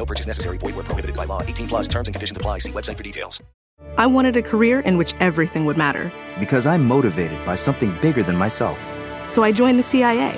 [0.00, 0.56] No purchase necessary.
[0.56, 1.42] Void where prohibited by law.
[1.42, 2.60] 18 plus terms and conditions apply.
[2.60, 3.42] See website for details.
[3.98, 6.10] I wanted a career in which everything would matter.
[6.38, 8.78] Because I'm motivated by something bigger than myself.
[9.28, 10.32] So I joined the CIA.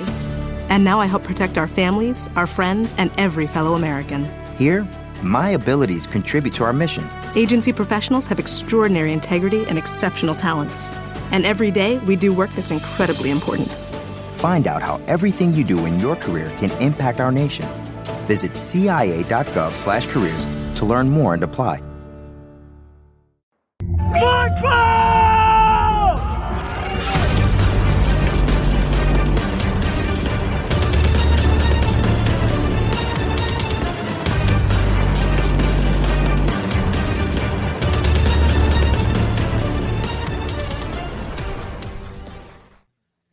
[0.67, 4.27] And now I help protect our families, our friends, and every fellow American.
[4.57, 4.85] Here,
[5.21, 7.07] my abilities contribute to our mission.
[7.33, 10.89] Agency professionals have extraordinary integrity and exceptional talents.
[11.31, 13.71] And every day, we do work that's incredibly important.
[14.33, 17.69] Find out how everything you do in your career can impact our nation.
[18.27, 20.45] Visit cia.gov/careers
[20.77, 21.81] to learn more and apply.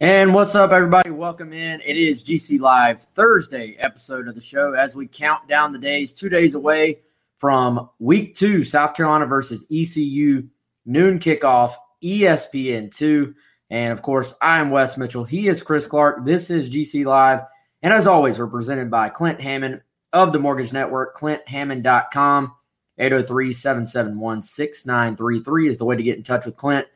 [0.03, 1.11] And what's up, everybody?
[1.11, 1.83] Welcome in.
[1.84, 6.15] It is GC Live Thursday episode of the show as we count down the days,
[6.15, 7.01] two days away
[7.37, 10.48] from week two, South Carolina versus ECU,
[10.87, 13.34] noon kickoff, E ESPN 2.
[13.69, 15.25] And of course, I am Wes Mitchell.
[15.25, 16.25] He is Chris Clark.
[16.25, 17.41] This is GC Live.
[17.83, 19.83] And as always, we're presented by Clint Hammond
[20.15, 22.55] of the Mortgage Network, clinthammond.com.
[22.97, 26.87] 803 771 6933 is the way to get in touch with Clint.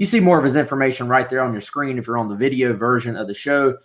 [0.00, 2.34] You see more of his information right there on your screen if you're on the
[2.34, 3.76] video version of the show.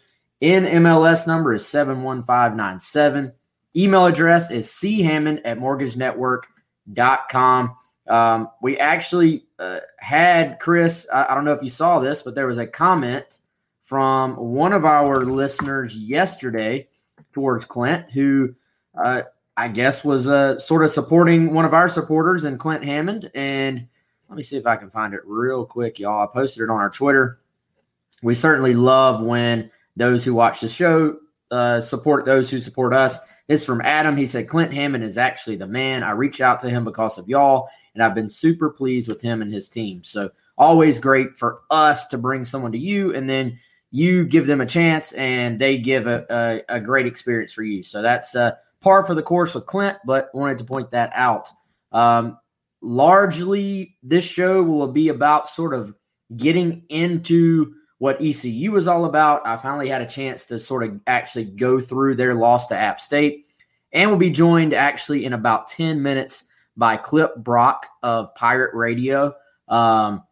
[0.42, 3.34] NMLS number is 71597.
[3.76, 7.76] Email address is chammond at mortgagenetwork.com.
[8.08, 12.34] Um, we actually uh, had Chris, I, I don't know if you saw this, but
[12.34, 13.40] there was a comment
[13.84, 16.88] from one of our listeners yesterday
[17.34, 18.56] towards Clint who
[19.04, 19.24] uh,
[19.58, 23.30] I guess was uh, sort of supporting one of our supporters in Clint Hammond.
[23.36, 23.90] And
[24.30, 26.24] let me see if I can find it real quick, y'all.
[26.24, 27.40] I posted it on our Twitter.
[28.24, 31.18] We certainly love when those who watch the show
[31.52, 33.20] uh, support those who support us.
[33.48, 34.18] This is from Adam.
[34.18, 36.04] He said, Clint Hammond is actually the man.
[36.04, 39.42] I reached out to him because of y'all, and I've been super pleased with him
[39.42, 40.04] and his team.
[40.04, 43.60] So, always great for us to bring someone to you, and then
[43.92, 47.84] you give them a chance, and they give a, a, a great experience for you.
[47.84, 51.50] So, that's uh, par for the course with Clint, but wanted to point that out.
[51.92, 52.40] Um,
[52.82, 55.94] largely this show will be about sort of
[56.36, 59.46] getting into what ECU is all about.
[59.46, 63.00] I finally had a chance to sort of actually go through their loss to App
[63.00, 63.46] State.
[63.92, 66.44] And we'll be joined actually in about 10 minutes
[66.76, 69.34] by Clip Brock of Pirate Radio.
[69.68, 70.24] Um,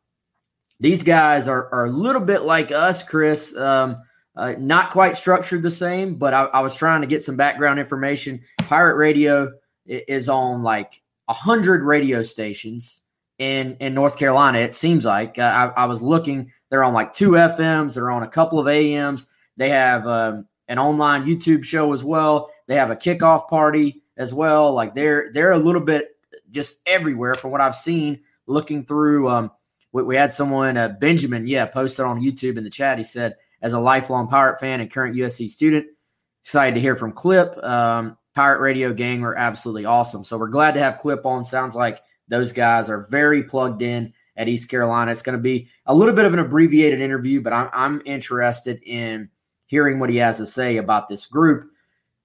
[0.80, 3.56] these guys are, are a little bit like us, Chris.
[3.56, 3.98] Um,
[4.36, 7.80] uh, not quite structured the same, but I, I was trying to get some background
[7.80, 8.42] information.
[8.58, 9.52] Pirate Radio
[9.86, 13.02] is on like a hundred radio stations
[13.40, 14.60] in in North Carolina.
[14.60, 18.24] It seems like uh, I, I, was looking; they're on like two FMs, they're on
[18.24, 19.28] a couple of AMs.
[19.58, 22.50] They have um, an online YouTube show as well.
[22.68, 24.74] They have a kickoff party as well.
[24.74, 26.10] Like they're they're a little bit
[26.52, 28.22] just everywhere from what I've seen.
[28.46, 29.52] Looking through, um,
[29.94, 32.98] we, we had someone, uh, Benjamin, yeah, posted on YouTube in the chat.
[32.98, 35.88] He said, as a lifelong Pirate fan and current USC student,
[36.42, 37.56] excited to hear from Clip.
[37.64, 40.24] Um, Pirate Radio gang were absolutely awesome.
[40.24, 41.46] So we're glad to have Clip on.
[41.46, 45.12] Sounds like those guys are very plugged in at East Carolina.
[45.12, 48.82] It's going to be a little bit of an abbreviated interview, but I'm, I'm interested
[48.84, 49.30] in
[49.68, 51.70] hearing what he has to say about this group.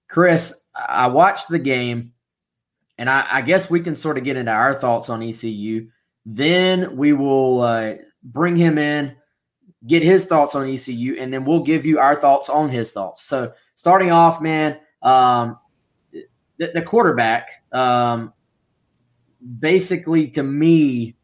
[0.09, 2.13] Chris, I watched the game,
[2.97, 5.89] and I, I guess we can sort of get into our thoughts on ECU.
[6.25, 9.17] Then we will uh, bring him in,
[9.87, 13.23] get his thoughts on ECU, and then we'll give you our thoughts on his thoughts.
[13.25, 15.59] So, starting off, man, um,
[16.59, 18.33] the, the quarterback, um,
[19.59, 21.17] basically to me,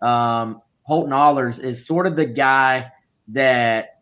[0.00, 2.90] um, Holton Ahlers is sort of the guy
[3.28, 4.00] that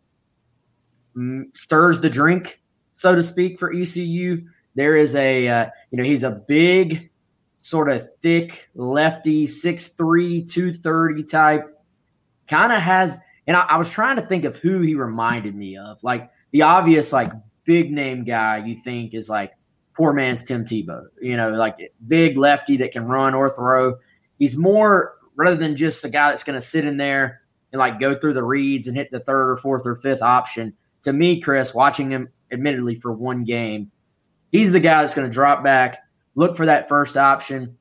[1.53, 4.43] stirs the drink, so to speak, for ECU.
[4.75, 7.09] There is a, uh, you know, he's a big,
[7.61, 11.69] sort of thick lefty, 6'3, 230 type.
[12.47, 15.77] Kind of has, and I, I was trying to think of who he reminded me
[15.77, 16.03] of.
[16.03, 17.31] Like the obvious, like
[17.63, 19.53] big name guy you think is like
[19.95, 21.03] poor man's Tim Tebow.
[21.21, 23.95] You know, like big lefty that can run or throw.
[24.39, 27.41] He's more rather than just a guy that's going to sit in there
[27.71, 30.73] and like go through the reads and hit the third or fourth or fifth option.
[31.03, 33.91] To me, Chris, watching him admittedly for one game,
[34.51, 35.99] he's the guy that's going to drop back,
[36.35, 37.77] look for that first option,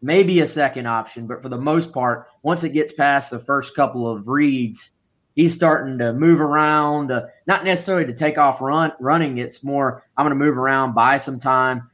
[0.00, 3.76] maybe a second option, but for the most part, once it gets past the first
[3.76, 4.92] couple of reads,
[5.34, 7.10] he's starting to move around.
[7.10, 9.38] Uh, not necessarily to take off run running.
[9.38, 11.90] It's more I'm going to move around, buy some time.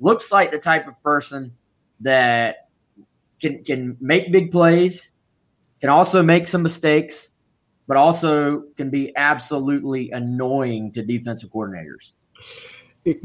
[0.00, 1.54] Looks like the type of person
[2.00, 2.68] that
[3.40, 5.12] can can make big plays,
[5.80, 7.30] can also make some mistakes,
[7.86, 12.12] but also can be absolutely annoying to defensive coordinators.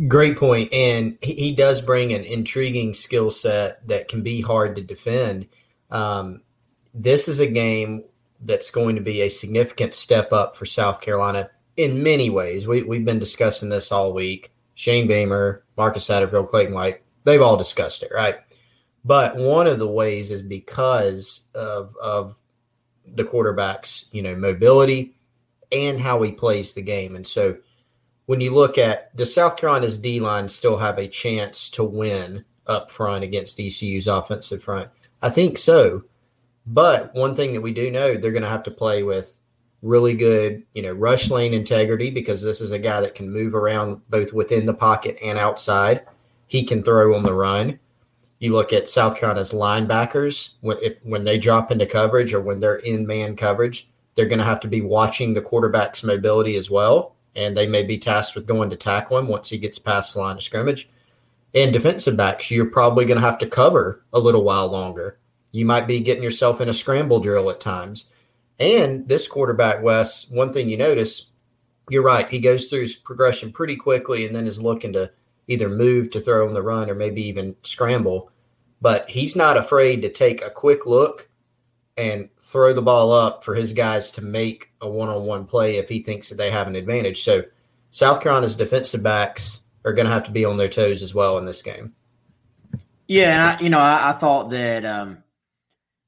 [0.07, 0.37] Great.
[0.71, 5.47] And he, he does bring an intriguing skill set that can be hard to defend.
[5.89, 6.43] Um,
[6.93, 8.03] this is a game
[8.43, 12.67] that's going to be a significant step up for South Carolina in many ways.
[12.67, 14.51] We, we've been discussing this all week.
[14.75, 18.37] Shane Beamer, Marcus Satterfield, Clayton White, they've all discussed it, right?
[19.05, 22.39] But one of the ways is because of, of
[23.05, 25.15] the quarterback's, you know, mobility
[25.71, 27.15] and how he plays the game.
[27.15, 27.57] And so–
[28.31, 32.45] when you look at does South Carolina's D line still have a chance to win
[32.65, 34.89] up front against ECU's offensive front?
[35.21, 36.05] I think so.
[36.65, 39.37] But one thing that we do know, they're going to have to play with
[39.81, 43.55] really good, you know, rush lane integrity because this is a guy that can move
[43.55, 46.01] around both within the pocket and outside.
[46.47, 47.79] He can throw on the run.
[48.39, 52.59] You look at South Carolina's linebackers when if when they drop into coverage or when
[52.59, 56.69] they're in man coverage, they're going to have to be watching the quarterback's mobility as
[56.69, 60.13] well and they may be tasked with going to tackle him once he gets past
[60.13, 60.89] the line of scrimmage.
[61.53, 65.17] And defensive backs, you're probably going to have to cover a little while longer.
[65.51, 68.09] You might be getting yourself in a scramble drill at times.
[68.59, 71.27] And this quarterback, Wes, one thing you notice,
[71.89, 75.11] you're right, he goes through his progression pretty quickly and then is looking to
[75.47, 78.31] either move to throw on the run or maybe even scramble.
[78.81, 81.27] But he's not afraid to take a quick look
[81.97, 86.01] and throw the ball up for his guys to make a one-on-one play if he
[86.01, 87.23] thinks that they have an advantage.
[87.23, 87.43] So
[87.91, 91.37] South Carolina's defensive backs are going to have to be on their toes as well
[91.37, 91.93] in this game.
[93.07, 95.20] Yeah, and I, you know, I, I thought that um,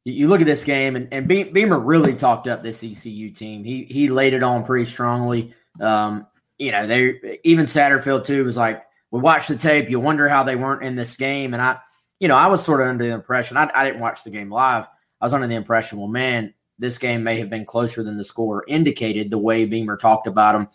[0.06, 3.64] you look at this game, and, and Beamer really talked up this ECU team.
[3.64, 5.54] He he laid it on pretty strongly.
[5.80, 6.28] Um,
[6.58, 9.90] you know, they even Satterfield too was like, we watched the tape.
[9.90, 11.80] You wonder how they weren't in this game, and I,
[12.20, 14.50] you know, I was sort of under the impression I, I didn't watch the game
[14.50, 14.88] live.
[15.22, 18.26] I was under the impression, well, man, this game may have been closer than the
[18.26, 20.68] score indicated the way Beamer talked about them.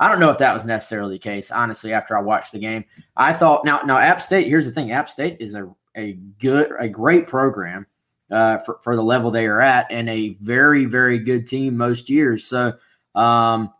[0.00, 2.84] I don't know if that was necessarily the case, honestly, after I watched the game.
[3.16, 6.72] I thought now now App State, here's the thing, App State is a, a good,
[6.76, 7.86] a great program
[8.34, 12.10] uh, for, for the level they are at and a very, very good team most
[12.10, 12.44] years.
[12.44, 12.74] So
[13.14, 13.72] um,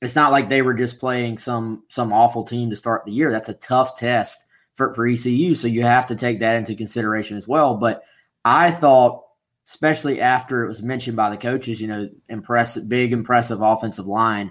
[0.00, 3.30] it's not like they were just playing some some awful team to start the year.
[3.30, 5.54] That's a tough test for, for ECU.
[5.54, 7.76] So you have to take that into consideration as well.
[7.76, 8.02] But
[8.44, 9.22] I thought,
[9.68, 14.50] especially after it was mentioned by the coaches, you know, impressive, big, impressive offensive line.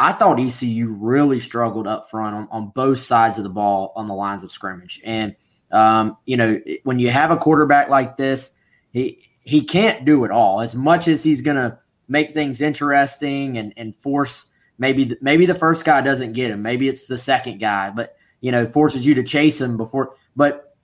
[0.00, 4.06] I thought ECU really struggled up front on, on both sides of the ball on
[4.06, 5.00] the lines of scrimmage.
[5.02, 5.34] And,
[5.70, 8.52] um, you know, when you have a quarterback like this,
[8.92, 10.60] he he can't do it all.
[10.60, 11.78] As much as he's going to
[12.08, 14.48] make things interesting and, and force
[14.78, 18.52] maybe maybe the first guy doesn't get him, maybe it's the second guy, but you
[18.52, 20.14] know forces you to chase him before.
[20.36, 20.76] But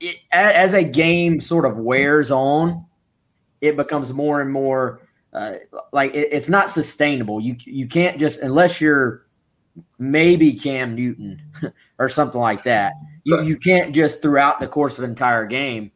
[0.00, 2.84] it, as a game sort of wears on,
[3.60, 5.00] it becomes more and more
[5.32, 5.56] uh,
[5.92, 7.40] like it, it's not sustainable.
[7.40, 9.26] You you can't just unless you're
[9.98, 11.42] maybe Cam Newton
[11.98, 12.92] or something like that.
[13.26, 15.90] You you can't just throughout the course of an entire game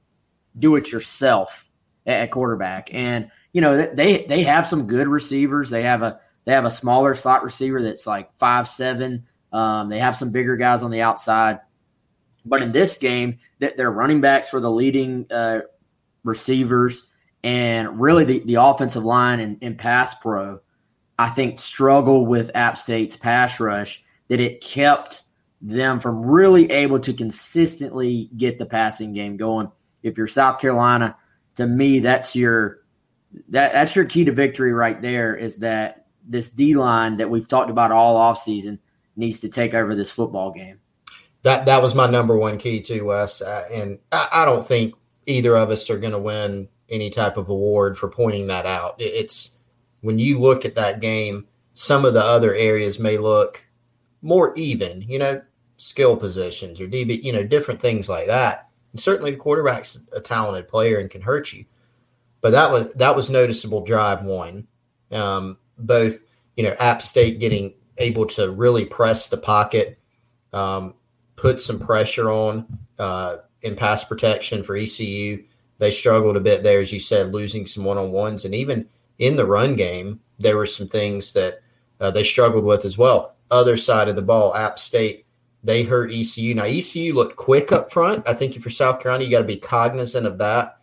[0.59, 1.71] do it yourself
[2.05, 2.93] at quarterback.
[2.93, 5.71] And you know they they have some good receivers.
[5.71, 9.27] They have a they have a smaller slot receiver that's like five seven.
[9.53, 11.61] Um, they have some bigger guys on the outside.
[12.45, 15.61] But in this game, that their running backs were the leading uh,
[16.25, 17.07] receivers,
[17.45, 20.61] and really the, the offensive line and, and pass pro,
[21.19, 25.25] I think, struggled with App State's pass rush that it kept
[25.61, 29.71] them from really able to consistently get the passing game going.
[30.03, 31.17] If you're South Carolina,
[31.57, 32.79] to me, that's your
[33.49, 35.37] that that's your key to victory right there.
[35.37, 38.79] Is that this D line that we've talked about all offseason
[39.17, 40.81] needs to take over this football game
[41.43, 44.95] that that was my number one key to us, Uh, and I, I, don't think
[45.27, 48.97] either of us are going to win any type of award for pointing that out.
[48.99, 49.57] It's
[50.01, 53.65] when you look at that game, some of the other areas may look
[54.23, 55.03] more even.
[55.03, 55.43] You know,
[55.81, 58.69] skill positions or DB, you know, different things like that.
[58.93, 61.65] And certainly, the quarterback's a talented player and can hurt you.
[62.41, 63.85] But that was that was noticeable.
[63.85, 64.67] Drive one,
[65.11, 66.23] um, both
[66.57, 69.99] you know, App State getting able to really press the pocket.
[70.53, 70.95] Um,
[71.37, 72.67] put some pressure on
[72.99, 75.43] uh, in pass protection for ECU.
[75.79, 78.45] They struggled a bit there, as you said, losing some one on ones.
[78.45, 78.87] And even
[79.19, 81.63] in the run game, there were some things that
[82.01, 83.37] uh, they struggled with as well.
[83.51, 85.25] Other side of the ball, App State
[85.63, 86.55] they hurt ECU.
[86.55, 88.27] Now ECU looked quick up front.
[88.27, 90.79] I think if you're South Carolina, you got to be cognizant of that,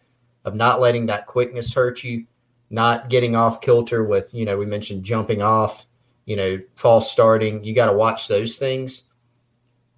[0.46, 2.26] of not letting that quickness hurt you,
[2.70, 5.88] not getting off kilter with, you know, we mentioned jumping off,
[6.26, 7.64] you know, false starting.
[7.64, 9.04] You got to watch those things.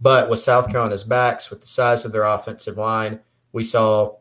[0.01, 3.19] But with South Carolina's backs, with the size of their offensive line,
[3.51, 4.15] we saw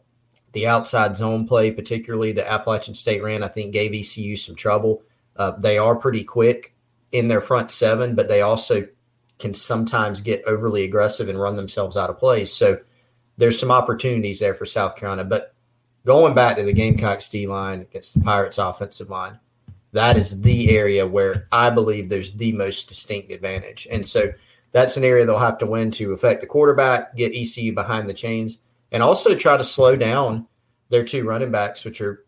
[0.52, 5.02] the outside zone play, particularly the Appalachian State ran, I think gave ECU some trouble.
[5.36, 6.74] Uh, they are pretty quick
[7.12, 8.86] in their front seven, but they also
[9.38, 12.52] can sometimes get overly aggressive and run themselves out of place.
[12.52, 12.78] So
[13.36, 15.24] there's some opportunities there for South Carolina.
[15.24, 15.54] But
[16.04, 19.38] going back to the Gamecocks D line against the Pirates offensive line,
[19.92, 23.86] that is the area where I believe there's the most distinct advantage.
[23.90, 24.32] And so
[24.72, 28.14] that's an area they'll have to win to affect the quarterback, get ECU behind the
[28.14, 28.58] chains,
[28.92, 30.46] and also try to slow down
[30.90, 32.24] their two running backs, which are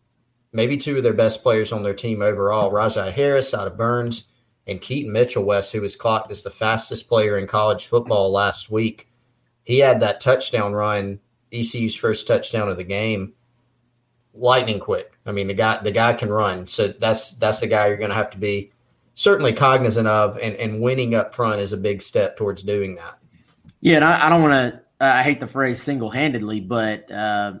[0.53, 2.71] maybe two of their best players on their team overall.
[2.71, 4.27] Rahjai Harris out of Byrnes
[4.67, 8.69] and Keaton Mitchell West, who was clocked as the fastest player in college football last
[8.69, 9.09] week.
[9.63, 11.19] He had that touchdown run,
[11.51, 13.33] ECU's first touchdown of the game,
[14.33, 15.17] lightning quick.
[15.25, 16.67] I mean, the guy the guy can run.
[16.67, 18.71] So that's that's the guy you're going to have to be
[19.13, 23.17] certainly cognizant of, and, and winning up front is a big step towards doing that.
[23.81, 24.81] Yeah, and I, I don't want to.
[24.99, 27.53] Uh, I hate the phrase single handedly, but uh,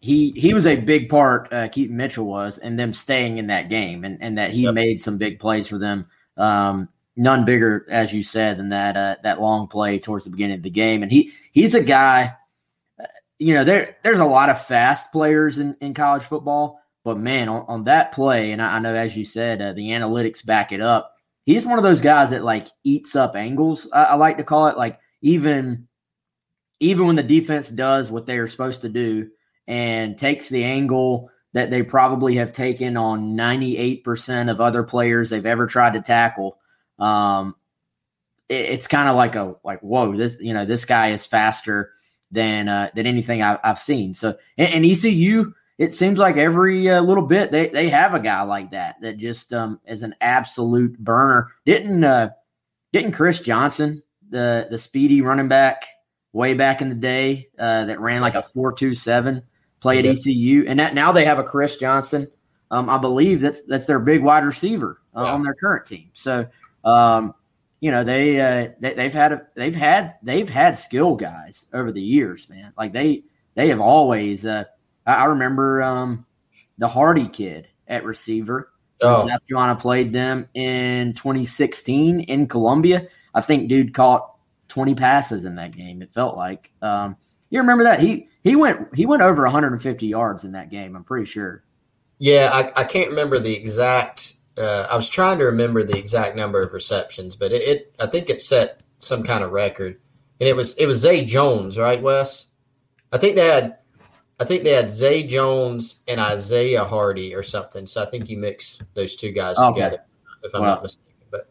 [0.00, 1.52] he he was a big part.
[1.52, 4.74] Uh, Keaton Mitchell was, and them staying in that game, and and that he yep.
[4.74, 6.06] made some big plays for them.
[6.40, 10.56] Um, none bigger, as you said, than that uh, that long play towards the beginning
[10.56, 11.02] of the game.
[11.02, 12.34] And he he's a guy.
[12.98, 13.06] Uh,
[13.38, 17.48] you know, there there's a lot of fast players in, in college football, but man,
[17.48, 20.72] on, on that play, and I, I know as you said, uh, the analytics back
[20.72, 21.14] it up.
[21.46, 23.88] He's one of those guys that like eats up angles.
[23.92, 25.86] I, I like to call it like even
[26.80, 29.30] even when the defense does what they are supposed to do
[29.66, 35.46] and takes the angle that they probably have taken on 98% of other players they've
[35.46, 36.58] ever tried to tackle.
[36.98, 37.56] Um,
[38.48, 41.92] it, it's kind of like a like whoa, this you know this guy is faster
[42.30, 44.14] than uh, than anything I, have seen.
[44.14, 48.20] So and, and, ECU, it seems like every uh, little bit they they have a
[48.20, 51.48] guy like that that just um, is an absolute burner.
[51.64, 52.30] Didn't uh,
[52.92, 55.84] didn't Chris Johnson the the speedy running back
[56.32, 59.42] way back in the day uh, that ran like a four two seven
[59.80, 62.28] play at ECU, and that now they have a Chris Johnson.
[62.70, 66.10] Um, I believe that's that's their big wide receiver uh, on their current team.
[66.12, 66.46] So,
[66.84, 67.34] um,
[67.80, 71.90] you know, they, uh, they have had a, they've had they've had skill guys over
[71.90, 72.72] the years, man.
[72.78, 74.46] Like they they have always.
[74.46, 74.64] Uh,
[75.06, 76.26] I, I remember um,
[76.78, 78.70] the Hardy kid at receiver.
[79.02, 79.26] Oh.
[79.26, 83.08] South Carolina played them in 2016 in Columbia.
[83.34, 84.34] I think dude caught
[84.68, 86.02] 20 passes in that game.
[86.02, 86.70] It felt like.
[86.82, 87.16] Um,
[87.50, 90.96] you remember that he he went he went over 150 yards in that game.
[90.96, 91.64] I'm pretty sure.
[92.18, 94.34] Yeah, I, I can't remember the exact.
[94.56, 98.06] Uh, I was trying to remember the exact number of receptions, but it, it, I
[98.06, 99.98] think it set some kind of record,
[100.38, 102.46] and it was it was Zay Jones, right, Wes?
[103.12, 103.78] I think they had,
[104.38, 107.86] I think they had Zay Jones and Isaiah Hardy or something.
[107.86, 109.72] So I think you mix those two guys okay.
[109.72, 110.04] together,
[110.44, 111.26] if I'm well, not mistaken.
[111.30, 111.50] But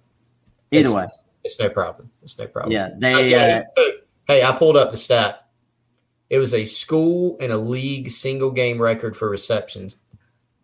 [0.72, 2.10] either way, it's, it's, no problem.
[2.22, 2.72] It's no problem.
[2.72, 3.13] Yeah, they.
[3.13, 3.82] Uh, yeah, uh,
[4.27, 5.48] hey, I pulled up the stat.
[6.29, 9.98] It was a school and a league single game record for receptions,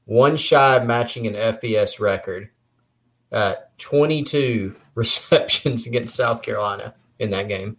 [0.06, 2.50] one shy of matching an FBS record.
[3.32, 7.76] Uh, 22 receptions against South Carolina in that game.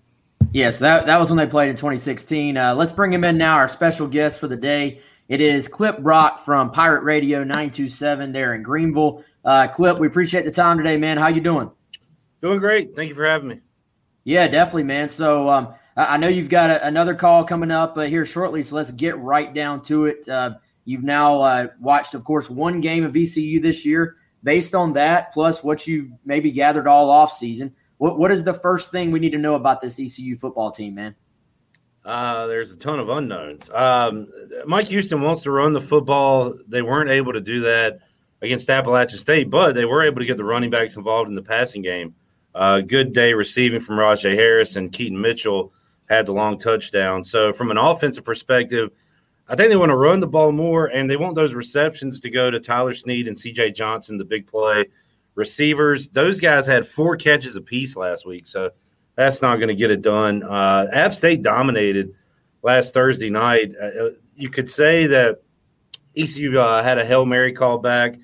[0.52, 2.56] Yes, that, that was when they played in 2016.
[2.56, 5.00] Uh, let's bring him in now, our special guest for the day.
[5.28, 9.24] It is Clip Brock from Pirate Radio 927 there in Greenville.
[9.44, 11.16] Uh, Clip, we appreciate the time today, man.
[11.16, 11.70] How you doing?
[12.42, 12.94] Doing great.
[12.94, 13.60] Thank you for having me.
[14.24, 15.08] Yeah, definitely, man.
[15.08, 18.76] So um, I know you've got a, another call coming up uh, here shortly, so
[18.76, 20.28] let's get right down to it.
[20.28, 24.16] Uh, you've now uh, watched, of course, one game of ECU this year.
[24.42, 28.54] Based on that, plus what you maybe gathered all off season, what what is the
[28.54, 31.16] first thing we need to know about this ECU football team, man?
[32.04, 33.68] Uh, there's a ton of unknowns.
[33.70, 34.28] Um,
[34.64, 36.54] Mike Houston wants to run the football.
[36.68, 37.98] They weren't able to do that
[38.40, 41.42] against Appalachian State, but they were able to get the running backs involved in the
[41.42, 42.14] passing game.
[42.54, 45.72] Uh, good day receiving from Rahjai Harris and Keaton Mitchell
[46.08, 47.24] had the long touchdown.
[47.24, 48.90] So from an offensive perspective,
[49.48, 52.30] I think they want to run the ball more, and they want those receptions to
[52.30, 53.72] go to Tyler Snead and C.J.
[53.72, 54.86] Johnson, the big play
[55.34, 56.08] receivers.
[56.08, 58.70] Those guys had four catches apiece last week, so
[59.14, 60.42] that's not going to get it done.
[60.42, 62.14] Uh, App State dominated
[62.62, 63.72] last Thursday night.
[63.80, 65.42] Uh, uh you could say that
[66.14, 68.16] ECU uh, had a hail mary call back,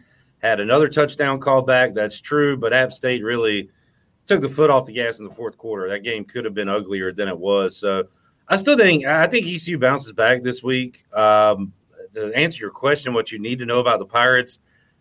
[0.43, 1.95] had another touchdown call back.
[1.95, 3.71] That's true, but App State really–
[4.26, 5.88] took the foot off the gas in the fourth quarter.
[5.88, 7.76] That game could have been uglier than it was.
[7.76, 8.05] So
[8.49, 11.05] I still think I think ECU bounces back this week.
[11.12, 11.73] Um,
[12.14, 14.59] to answer your question, what you need to know about the Pirates,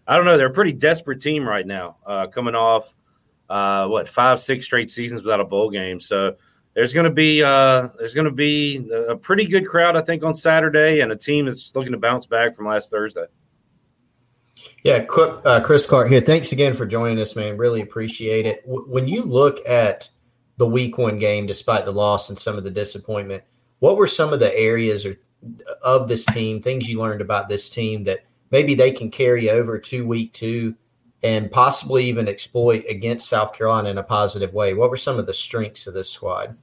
[0.08, 0.38] I don't know.
[0.38, 2.94] They're a pretty desperate team right now, uh, coming off
[3.50, 6.00] uh, what five, six straight seasons without a bowl game.
[6.00, 6.36] So
[6.74, 10.24] there's going to be uh, there's going to be a pretty good crowd, I think,
[10.24, 13.26] on Saturday, and a team that's looking to bounce back from last Thursday.
[14.84, 16.22] Yeah, uh, Chris Clark here.
[16.22, 17.58] Thanks again for joining us, man.
[17.58, 18.64] Really appreciate it.
[18.66, 20.10] When you look at
[20.58, 23.44] the Week One game, despite the loss and some of the disappointment,
[23.80, 25.16] what were some of the areas or
[25.84, 28.20] of this team, things you learned about this team that
[28.52, 30.76] maybe they can carry over to Week Two
[31.24, 34.74] and possibly even exploit against South Carolina in a positive way?
[34.74, 36.58] What were some of the strengths of this squad?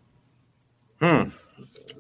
[1.01, 1.31] Hmm.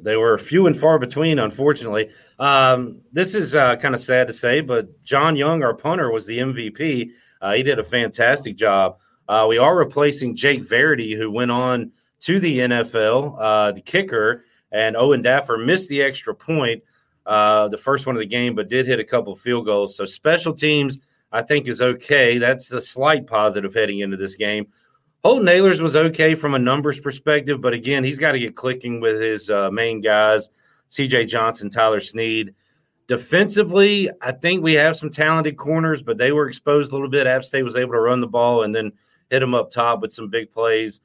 [0.00, 2.10] They were few and far between, unfortunately.
[2.38, 6.26] Um, this is uh, kind of sad to say, but John Young, our punter, was
[6.26, 7.10] the MVP.
[7.40, 8.98] Uh, he did a fantastic job.
[9.28, 14.44] Uh, we are replacing Jake Verity, who went on to the NFL, uh, the kicker,
[14.72, 16.82] and Owen Daffer missed the extra point,
[17.26, 19.96] uh, the first one of the game, but did hit a couple field goals.
[19.96, 20.98] So special teams
[21.30, 22.38] I think is okay.
[22.38, 24.68] That's a slight positive heading into this game.
[25.24, 29.00] Holton Ahlers was okay from a numbers perspective, but again, he's got to get clicking
[29.00, 30.48] with his uh, main guys,
[30.90, 32.54] CJ Johnson, Tyler Snead.
[33.06, 37.26] Defensively, I think we have some talented corners, but they were exposed a little bit.
[37.26, 38.92] App State was able to run the ball and then
[39.30, 41.00] hit them up top with some big plays.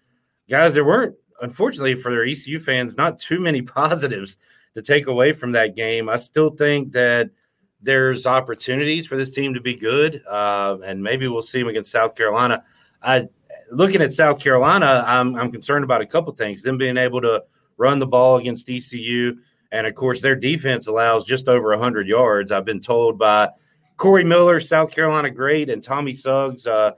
[0.50, 4.38] Guys, there weren't, unfortunately, for their ECU fans, not too many positives
[4.76, 6.10] to take away from that game.
[6.10, 7.30] I still think that–
[7.84, 11.92] there's opportunities for this team to be good, uh, and maybe we'll see them against
[11.92, 12.64] South Carolina.
[13.02, 13.28] I
[13.72, 16.64] looking at South Carolina, I'm I'm concerned about a couple things.
[16.64, 17.44] Them being able to
[17.78, 19.36] run the ball against ECU,
[19.74, 22.52] and of course their defense allows just over 100 yards.
[22.52, 23.50] I've been told by
[23.98, 26.92] Corey Miller, South Carolina great, and Tommy Suggs uh,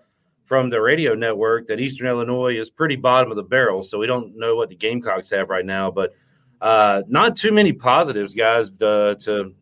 [0.44, 3.82] from the radio network that Eastern Illinois is pretty bottom of the barrel.
[3.84, 6.14] So we don't know what the Gamecocks have right now, but
[6.62, 9.56] uh, not too many positives, guys, uh, to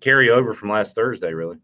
[0.00, 1.58] carry over from last Thursday, really.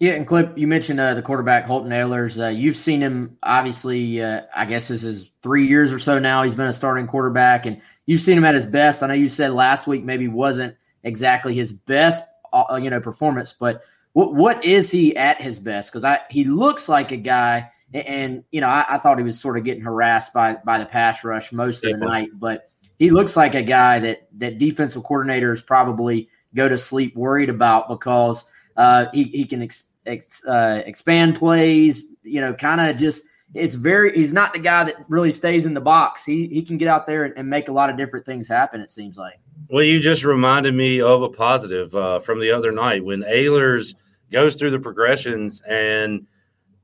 [0.00, 2.42] Yeah, and Clip, you mentioned uh, the quarterback Holton Ahlers.
[2.42, 4.20] Uh, you've seen him, obviously.
[4.20, 6.42] Uh, I guess this is three years or so now.
[6.42, 9.02] He's been a starting quarterback, and you've seen him at his best.
[9.02, 13.52] I know you said last week maybe wasn't exactly his best, uh, you know, performance,
[13.52, 13.82] but
[14.12, 15.90] what what is he at his best?
[15.90, 19.40] Because I he looks like a guy, and you know, I, I, thought he was
[19.40, 23.10] sort of getting harassed by by the pass rush most of the night, but he
[23.10, 28.48] looks like a guy that that defensive coordinators probably go to sleep worried about because
[28.76, 33.74] uh, he, he can ex, ex, uh, expand plays, you know, kind of just it's
[33.74, 36.24] very he's not the guy that really stays in the box.
[36.24, 38.80] He he can get out there and, and, make a lot of different things happen,
[38.80, 39.38] it seems like.
[39.68, 43.94] Well, you just reminded me of a positive uh, from the other night when Ahlers
[44.32, 46.26] goes through the progressions and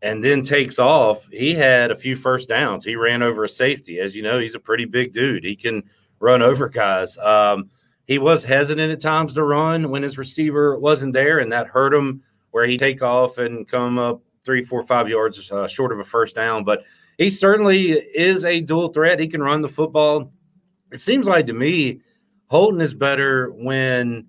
[0.02, 1.26] and then takes off.
[1.30, 2.84] He had a few first downs.
[2.84, 3.98] He ran over a safety.
[3.98, 5.44] As you know, he's a pretty big dude.
[5.44, 5.82] He can
[6.20, 7.18] run over guys.
[7.18, 7.68] Um,
[8.06, 11.92] he was hesitant at times to run when his receiver wasn't there, and that hurt
[11.92, 15.98] him where he take off and come up three, four, five yards uh, short of
[15.98, 16.64] a first down.
[16.64, 16.82] But
[17.18, 19.20] he certainly is a dual threat.
[19.20, 20.32] He can run the football.
[20.92, 22.00] It seems like to me,
[22.46, 24.26] Holton is better when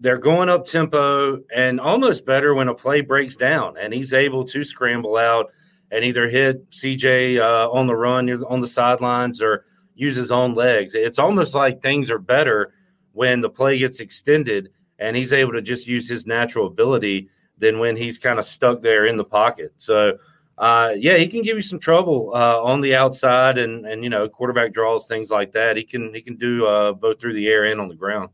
[0.00, 4.44] they're going up tempo and almost better when a play breaks down and he's able
[4.44, 5.50] to scramble out
[5.90, 10.54] and either hit CJ uh, on the run on the sidelines or use his own
[10.54, 10.94] legs.
[10.94, 12.72] It's almost like things are better
[13.12, 17.78] when the play gets extended and he's able to just use his natural ability than
[17.78, 19.72] when he's kind of stuck there in the pocket.
[19.76, 20.18] So,
[20.58, 24.10] uh, yeah, he can give you some trouble uh, on the outside and and you
[24.10, 25.76] know quarterback draws things like that.
[25.76, 28.30] He can he can do uh, both through the air and on the ground.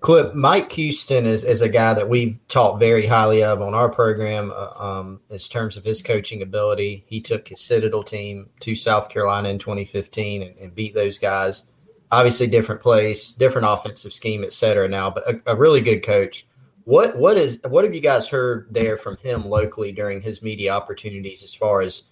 [0.00, 3.88] Clip Mike Houston is, is a guy that we've talked very highly of on our
[3.88, 7.04] program uh, um, in terms of his coaching ability.
[7.08, 11.64] He took his Citadel team to South Carolina in 2015 and, and beat those guys
[12.10, 14.88] obviously different place, different offensive scheme, et cetera.
[14.88, 16.46] Now, but a, a, really good coach.
[16.86, 20.72] What what is what have you guys heard there from him locally during his media
[20.72, 22.04] opportunities as far as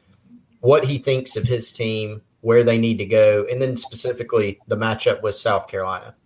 [0.63, 4.77] what he thinks of his team, where they need to go, and then specifically the
[4.77, 6.17] matchup with South Carolina?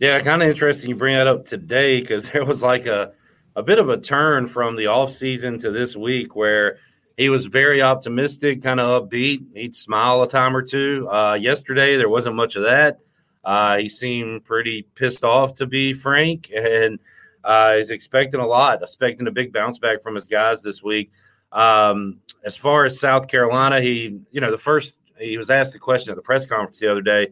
[0.00, 3.12] Yeah, kind of interesting you bring that up today because there was like a
[3.54, 6.78] a bit of a turn from the off season to this week where
[7.16, 9.44] he was very optimistic, kind of upbeat.
[9.54, 11.08] He'd smile a time or two.
[11.08, 12.98] Uh, yesterday, there wasn't much of that.
[13.44, 16.98] Uh, he seemed pretty pissed off, to be frank, and
[17.46, 21.12] uh, he's expecting a lot, expecting a big bounce back from his guys this week.
[21.52, 25.78] Um, as far as South Carolina, he, you know, the first he was asked a
[25.78, 27.28] question at the press conference the other day,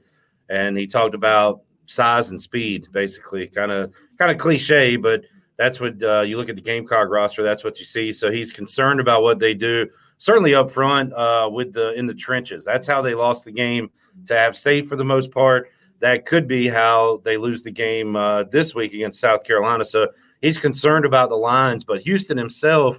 [0.49, 5.23] and he talked about size and speed, basically, kind of kind of cliche, but
[5.57, 7.43] that's what uh, you look at the Gamecock roster.
[7.43, 8.13] That's what you see.
[8.13, 9.89] So he's concerned about what they do.
[10.19, 12.65] Certainly up front uh, with the in the trenches.
[12.65, 13.91] That's how they lost the game
[14.27, 15.71] to App State for the most part.
[16.01, 19.85] That could be how they lose the game uh, this week against South Carolina.
[19.85, 20.09] So
[20.41, 21.85] he's concerned about the lines.
[21.85, 22.99] But Houston himself,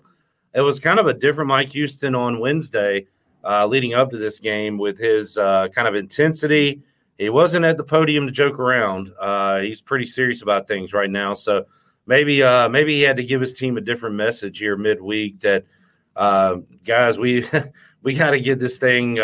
[0.54, 3.08] it was kind of a different Mike Houston on Wednesday.
[3.46, 6.82] uh, leading up to this game with his uh, kind of intensity.
[7.18, 9.12] He wasn't at the podium to joke around.
[9.20, 11.34] Uh, he's pretty serious about things right now.
[11.36, 11.66] So
[12.08, 15.64] maybe uh, maybe he had to give his team a different message here midweek that
[16.16, 17.48] uh, guys we
[18.02, 19.16] we got to get this thing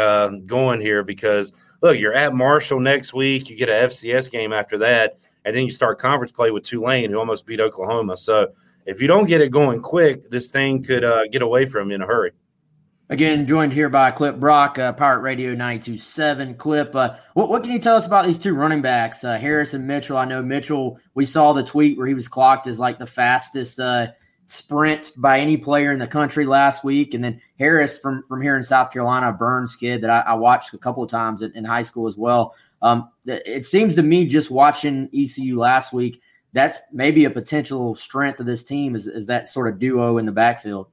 [0.45, 1.51] going here because
[1.82, 3.50] look, you're at Marshall next week.
[3.50, 7.12] You get a FCS game after that, and then you start conference play with Tulane,
[7.12, 8.17] who almost beat Oklahoma.
[8.17, 8.54] So
[8.86, 11.96] if you don't get it going quick, this thing could uh, get away from you
[11.96, 12.32] in a hurry.
[13.10, 16.56] Again, joined here by Clip Brock, uh, Pirate Radio 927.
[16.56, 19.74] Clip, uh, what, what, can you tell us about these two running backs, uh, Harris
[19.74, 20.15] and Mitchell?
[20.15, 23.82] I know Mitchell, we saw the tweet where he was clocked as like the fastest
[23.82, 24.08] uh,
[24.52, 27.14] sprint by any player in the country last week.
[27.14, 30.74] And then Harris from, from here in South Carolina, Byrnes kid that I, I watched
[30.74, 32.54] a couple of times in, in high school as well.
[32.82, 38.42] Um, it seems to me just watching ECU last week, that's maybe a potential strength
[38.42, 40.88] of this team is, is that sort of duo in the backfield.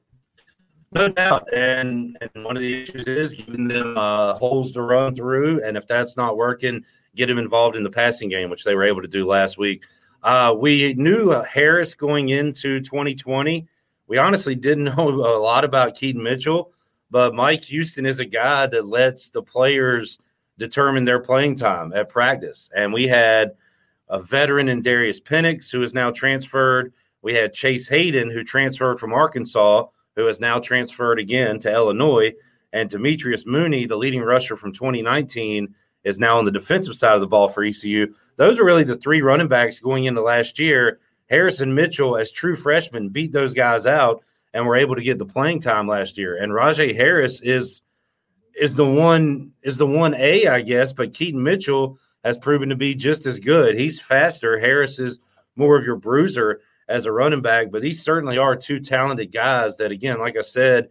[0.92, 1.52] No doubt.
[1.52, 5.64] And, and one of the issues is giving them uh, holes to run through.
[5.64, 6.84] And if that's not working,
[7.16, 9.82] get them involved in the passing game, which they were able to do last week.
[10.22, 13.66] Uh, we knew uh, Harris going into 2020.
[14.06, 16.72] We honestly didn't know a lot about Keaton Mitchell,
[17.10, 20.18] but Mike Houston is a guy that lets the players
[20.58, 22.68] determine their playing time at practice.
[22.74, 23.52] And we had
[24.08, 26.92] a veteran in Darius Pinnix, who is now transferred.
[27.22, 29.86] We had Chase Hayden, who transferred from Arkansas
[30.18, 32.32] who has now transferred again to Illinois.
[32.72, 37.20] And Demetrius Mooney, the leading rusher from 2019, is now on the defensive side of
[37.20, 38.12] the ball for ECU.
[38.38, 41.00] Those are really the three running backs going into last year.
[41.28, 44.24] Harrison Mitchell, as true freshmen, beat those guys out
[44.54, 46.42] and were able to get the playing time last year.
[46.42, 47.82] And Rahjai Harris is
[48.58, 52.76] is the one is the one A, I guess, but Keaton Mitchell has proven to
[52.76, 53.78] be just as good.
[53.78, 54.58] He's faster.
[54.58, 55.18] Harris is
[55.56, 59.76] more of your bruiser as a running back, but these certainly are two talented guys
[59.76, 60.88] that, again, like I said,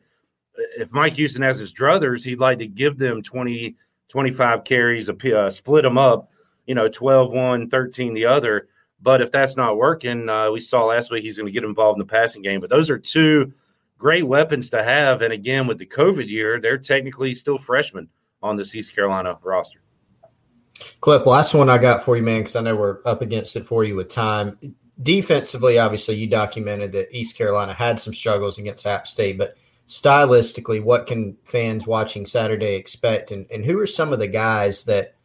[0.78, 3.76] if Mike Houston has his druthers, he'd like to give them 20,
[4.10, 6.30] 25 carries, uh, split them up,
[6.68, 8.68] you know, 12 one, 13 the other.
[9.02, 12.00] But if that's not working, uh, we saw last week he's going to get involved
[12.00, 12.62] in the passing game.
[12.62, 13.54] But those are two
[13.98, 15.22] great weapons to have.
[15.22, 18.10] And again, with the COVID year, they're technically still freshmen
[18.44, 19.82] on this East Carolina roster.
[21.02, 23.66] Clip, last one I got for you, man, because I know we're up against it
[23.66, 24.58] for you with time
[25.02, 29.56] defensively, obviously, you documented that East Carolina had some struggles against App State, but
[29.88, 33.32] stylistically, what can fans watching Saturday expect?
[33.32, 35.16] And, and who are some of the guys that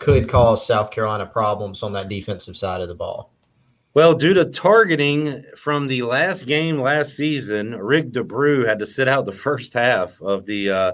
[0.00, 3.32] could cause South Carolina problems on that defensive side of the ball?
[3.94, 9.08] Well, due to targeting from the last game last season, Rick D'Abreu had to sit
[9.08, 10.92] out the first half of the uh,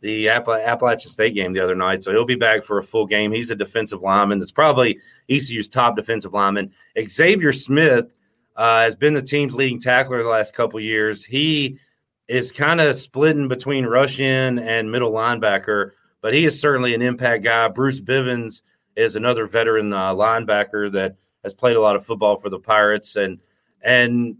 [0.00, 3.32] the Appalachian State game the other night, so he'll be back for a full game.
[3.32, 4.98] He's a defensive lineman that's probably
[5.30, 6.72] ECU's top defensive lineman.
[7.08, 8.12] Xavier Smith
[8.56, 11.24] uh, has been the team's leading tackler the last couple years.
[11.24, 11.78] He
[12.26, 17.44] is kind of splitting between Russian and middle linebacker, but he is certainly an impact
[17.44, 17.68] guy.
[17.68, 18.62] Bruce Bivens
[18.96, 23.16] is another veteran uh, linebacker that has played a lot of football for the Pirates,
[23.16, 23.38] and
[23.82, 24.36] and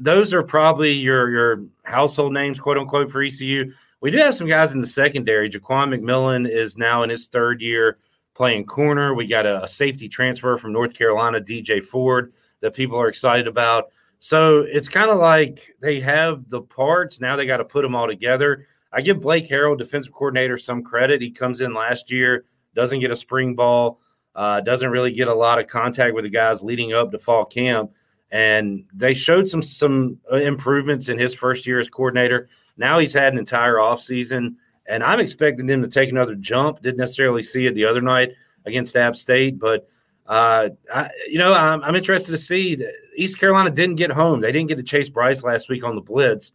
[0.00, 3.72] those are probably your your household names, quote unquote, for ECU.
[4.00, 5.48] We do have some guys in the secondary.
[5.48, 7.98] Jaquan McMillian is now in his third year
[8.34, 9.14] playing corner.
[9.14, 13.46] We got a, a, safety transfer from North Carolina, DJ Ford, that people are excited
[13.46, 13.92] about.
[14.18, 17.20] So it's kind of like they have the parts.
[17.20, 18.66] Now they got to put them all together.
[18.92, 21.22] I give Blake Harrell, defensive coordinator, some credit.
[21.22, 24.00] He comes in last year, doesn't get a spring ball,
[24.34, 27.44] uh, doesn't really get a lot of contact with the guys leading up to fall
[27.44, 27.90] camp.
[28.30, 32.48] And they showed some some uh, improvements in his first year as coordinator.
[32.76, 34.54] Now he's had an entire offseason,
[34.86, 36.82] and I'm expecting them to take another jump.
[36.82, 38.32] Didn't necessarily see it the other night
[38.64, 39.86] against App State, but
[40.26, 42.82] uh, I, you know, I'm, I'm interested to see.
[43.16, 44.40] East Carolina didn't get home.
[44.40, 46.52] They didn't get to Chase Brice last week on the blitz.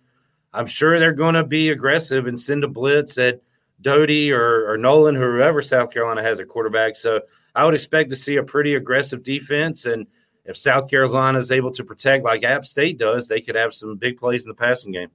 [0.54, 3.42] I'm sure they're going to be aggressive and send a blitz at
[3.82, 6.96] Doty or, or Noland, whoever South Carolina has a quarterback.
[6.96, 7.22] So
[7.56, 9.86] I would expect to see a pretty aggressive defense.
[9.86, 10.08] And
[10.46, 13.98] if South Carolina is able to protect like App State does, they could have some
[13.98, 15.10] big plays in the passing game.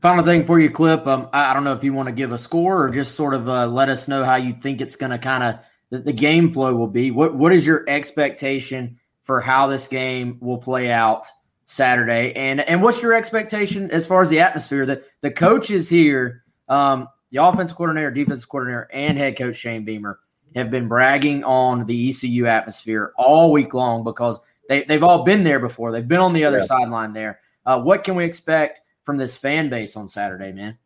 [0.00, 1.06] Final thing for you, Clip.
[1.06, 3.32] Um, I, I, don't know if you want to give a score or just sort
[3.32, 5.58] of uh, let us know how you think it's going to kind of
[5.90, 7.10] the, the, game flow will be.
[7.10, 11.26] What What is your expectation for how this game will play out
[11.66, 12.32] Saturday?
[12.34, 14.86] And and what's your expectation as far as the atmosphere?
[14.86, 20.18] That the coaches here, um, the offense coordinator, defense coordinator, and head coach Shane Beamer
[20.54, 25.42] have been bragging on the ECU atmosphere all week long because they, they've all been
[25.42, 25.90] there before.
[25.92, 26.64] They've been on the other yeah.
[26.64, 27.40] sideline there.
[27.66, 30.78] Uh, what can we expect from this fan base on Saturday, man?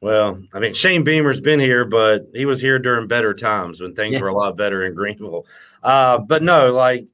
[0.00, 3.94] Well, I mean, Shane Beamer's been here, but he was here during better times when
[3.94, 4.20] things yeah.
[4.20, 5.46] were a lot better in Greenville.
[5.82, 7.06] Uh, but no, like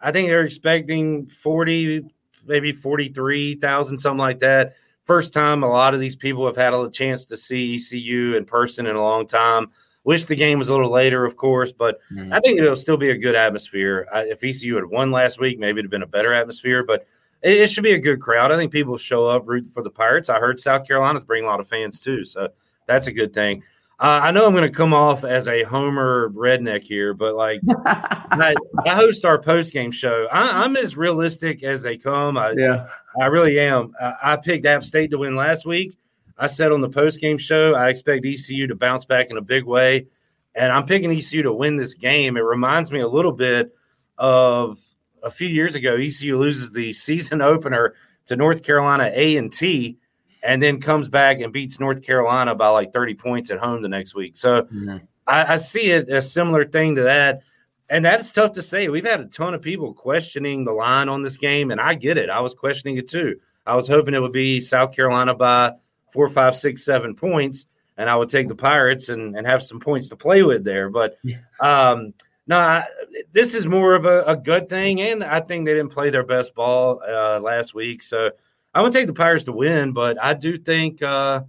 [0.00, 2.04] I think they're expecting 40,
[2.46, 4.74] maybe 43,000, something like that.
[5.04, 8.44] first time a lot of these people have had a chance to see ECU in
[8.44, 9.68] person in a long time.
[10.04, 12.32] Wish the game was a little later, of course, but mm-hmm.
[12.32, 14.08] I think it'll still be a good atmosphere.
[14.12, 17.06] I, if ECU had won last week, maybe it'd have been a better atmosphere, but
[17.42, 18.50] it, it, should be a good crowd.
[18.50, 20.28] I think people show up root for the Pirates.
[20.28, 22.48] I heard South Carolina's bring a lot of fans too, so
[22.86, 23.62] that's a good thing.
[24.02, 27.60] Uh, I know I'm going to come off as a homer redneck here, but like
[27.86, 28.52] I,
[28.84, 30.26] I, host our post game show.
[30.26, 32.36] I, am as realistic as they come.
[32.36, 32.88] I, yeah,
[33.20, 33.92] I really am.
[34.02, 35.96] I, I picked App State to win last week.
[36.36, 39.40] I said on the post game show, I expect ECU to bounce back in a
[39.40, 40.08] big way,
[40.56, 42.36] and I'm picking ECU to win this game.
[42.36, 43.72] It reminds me a little bit
[44.18, 44.80] of
[45.22, 45.94] a few years ago.
[45.94, 47.94] ECU loses the season opener
[48.26, 49.98] to North Carolina A and T
[50.42, 53.88] and then comes back and beats North Carolina by like 30 points at home the
[53.88, 54.36] next week.
[54.36, 54.98] So mm-hmm.
[55.26, 57.42] I, I, see it a similar thing to that.
[57.88, 58.88] And that's tough to say.
[58.88, 62.16] We've had a ton of people questioning the line on this game, and I get
[62.16, 62.30] it.
[62.30, 63.38] I was questioning it too.
[63.66, 65.72] I was hoping it would be South Carolina by
[66.10, 69.78] four, five, six, seven points, and I would take the Pirates and, and have some
[69.78, 70.88] points to play with there.
[70.88, 71.18] But
[71.60, 72.14] um,
[72.46, 72.86] no, I,
[73.32, 76.24] this is more of a, a, good thing, and I think they didn't play their
[76.24, 78.02] best ball uh, last week.
[78.02, 78.30] So
[78.74, 81.42] I would take the Pirates to win, but I do think uh,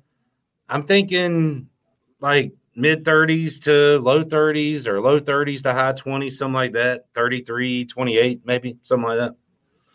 [0.67, 1.67] I'm thinking
[2.19, 7.05] like mid 30s to low 30s or low 30s to high 20s, something like that.
[7.15, 9.36] 33, 28, maybe something like that.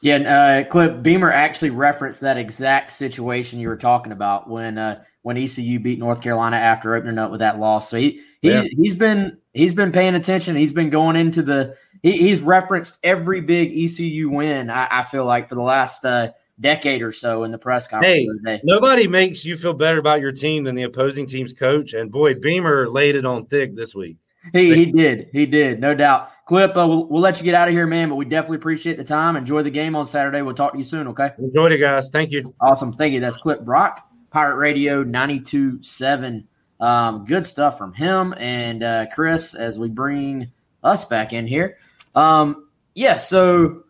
[0.01, 5.03] Yeah, uh, Clip Beamer actually referenced that exact situation you were talking about when uh,
[5.23, 7.91] when ECU beat North Carolina after opening up with that loss.
[7.91, 8.63] So he he yeah.
[8.63, 10.55] he's been he's been paying attention.
[10.55, 14.71] He's been going into the he, he's referenced every big ECU win.
[14.71, 16.29] I, I feel like for the last uh,
[16.61, 18.41] decade or so in the press conference.
[18.45, 21.93] Hey, nobody makes you feel better about your team than the opposing team's coach.
[21.93, 24.17] And boy, Beamer laid it on thick this week.
[24.53, 25.29] He, he did.
[25.33, 25.81] He did.
[25.81, 26.31] No doubt.
[26.47, 28.97] Clip, uh, we'll, we'll let you get out of here, man, but we definitely appreciate
[28.97, 29.37] the time.
[29.37, 30.41] Enjoy the game on Saturday.
[30.41, 31.33] We'll talk to you soon, okay?
[31.39, 32.11] Enjoy it, guys.
[32.11, 32.55] Thank you.
[32.61, 32.93] Awesome.
[32.93, 33.21] Thank you.
[33.21, 36.45] That's Clip Brock, Pirate Radio 92.7.
[36.81, 40.51] Um, good stuff from him and uh, Chris as we bring
[40.83, 41.77] us back in here.
[42.15, 43.83] Um, yeah, so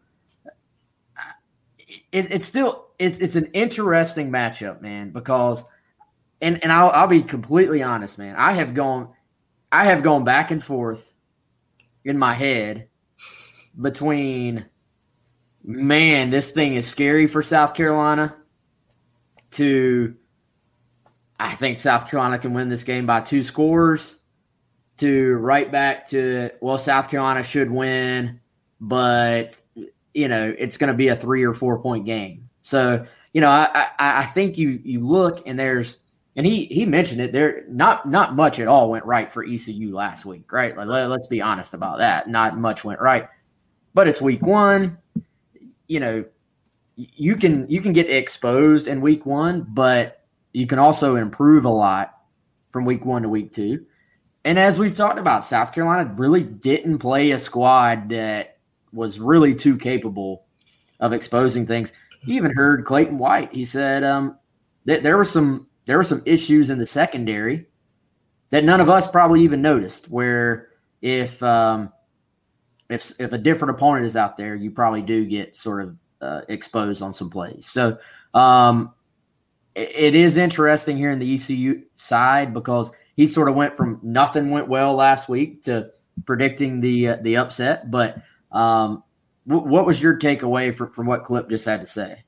[2.13, 5.65] it, it's still it's it's an interesting matchup, man, because
[6.41, 8.35] and and I'll I'll be completely honest, man.
[8.37, 9.13] I have gone
[9.71, 11.13] I have gone back and forth
[12.05, 12.89] in my head
[13.81, 14.67] between
[15.63, 18.37] man, this thing is scary for South Carolina
[19.53, 20.15] to
[21.39, 24.25] I think South Carolina can win this game by two scores
[24.97, 28.41] to right back to well South Carolina should win
[28.81, 29.61] but
[30.15, 32.49] you know, it's going to be a three or four point game.
[32.63, 35.99] So, you know, I, I, I think you you look and there's
[36.37, 39.95] and he he mentioned it there not not much at all went right for ECU
[39.95, 40.77] last week, right?
[40.77, 42.29] Like let, let's be honest about that.
[42.29, 43.29] Not much went right.
[43.95, 44.97] But it's week 1.
[45.89, 46.25] You know,
[46.97, 51.71] you can you can get exposed in week 1, but you can also improve a
[51.71, 52.19] lot
[52.73, 53.85] from week 1 to week 2.
[54.45, 58.58] And as we've talked about, South Carolina really didn't play a squad that
[58.93, 60.47] was really too capable
[61.01, 61.93] of exposing things.
[62.21, 63.53] He even heard Clayton White.
[63.53, 64.39] He said um,
[64.85, 67.67] that there were some there were some issues in the secondary
[68.51, 70.11] that none of us probably even noticed.
[70.11, 70.69] Where
[71.01, 71.93] if um,
[72.91, 76.41] if if a different opponent is out there, you probably do get sort of uh,
[76.49, 77.67] exposed on some plays.
[77.67, 77.99] So
[78.35, 78.95] um,
[79.75, 84.01] it, it is interesting here in the ECU side because he sort of went from
[84.03, 85.91] nothing went well last week to
[86.25, 88.23] predicting the uh, the upset, but
[88.53, 89.03] um,
[89.47, 92.25] w- what was your takeaway from, from what Clip just had to say?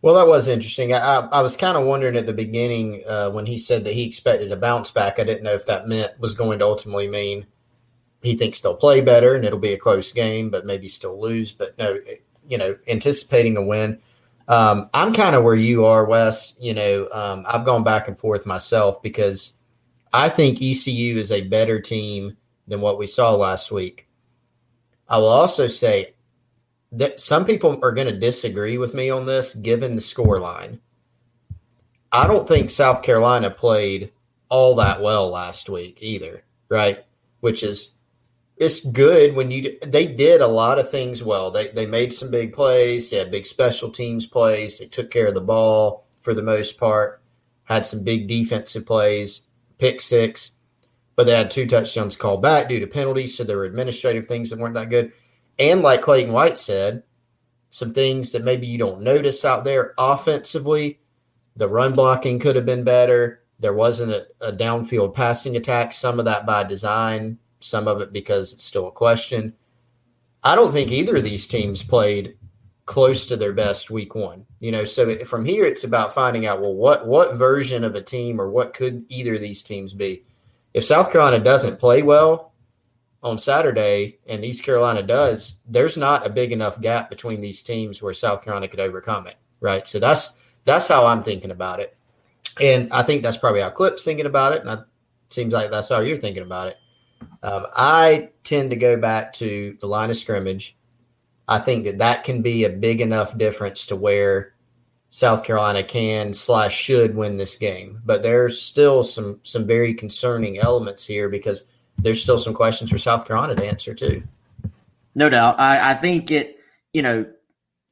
[0.00, 0.92] Well, that was interesting.
[0.92, 3.94] I, I, I was kind of wondering at the beginning uh, when he said that
[3.94, 5.18] he expected a bounce back.
[5.18, 7.46] I didn't know if that meant was going to ultimately mean
[8.22, 11.52] he thinks they'll play better and it'll be a close game, but maybe still lose.
[11.52, 11.98] But no,
[12.46, 14.00] you know, anticipating a win.
[14.48, 16.56] Um, I'm kind of where you are, Wes.
[16.60, 19.58] You know, um, I've gone back and forth myself because
[20.12, 24.07] I think ECU is a better team than what we saw last week.
[25.08, 26.14] I will also say
[26.92, 30.80] that some people are going to disagree with me on this given the score line.
[32.10, 34.12] I don't think South Carolina played
[34.48, 37.04] all that well last week either, right?
[37.40, 37.94] Which is
[38.56, 41.50] it's good when you they did a lot of things well.
[41.50, 45.26] They they made some big plays, they had big special teams plays, they took care
[45.28, 47.22] of the ball for the most part,
[47.64, 49.46] had some big defensive plays,
[49.78, 50.52] pick six
[51.18, 53.36] but they had two touchdowns called back due to penalties.
[53.36, 55.12] So there were administrative things that weren't that good.
[55.58, 57.02] And like Clayton White said,
[57.70, 61.00] some things that maybe you don't notice out there offensively.
[61.56, 63.42] The run blocking could have been better.
[63.58, 68.12] There wasn't a, a downfield passing attack, some of that by design, some of it
[68.12, 69.54] because it's still a question.
[70.44, 72.36] I don't think either of these teams played
[72.86, 74.46] close to their best week one.
[74.60, 78.00] You know, so from here it's about finding out well what what version of a
[78.00, 80.22] team or what could either of these teams be.
[80.74, 82.52] If South Carolina doesn't play well
[83.22, 88.02] on Saturday and East Carolina does, there's not a big enough gap between these teams
[88.02, 89.86] where South Carolina could overcome it, right?
[89.88, 90.32] So that's
[90.64, 91.96] that's how I'm thinking about it.
[92.60, 94.62] And I think that's probably how Clip's thinking about it.
[94.62, 94.86] And it
[95.30, 96.76] seems like that's how you're thinking about it.
[97.42, 100.76] Um, I tend to go back to the line of scrimmage.
[101.46, 104.54] I think that that can be a big enough difference to where
[105.10, 108.00] South Carolina can slash should win this game.
[108.04, 111.64] But there's still some some very concerning elements here because
[111.98, 114.22] there's still some questions for South Carolina to answer too.
[115.14, 115.58] No doubt.
[115.58, 116.58] I, I think it,
[116.92, 117.26] you know,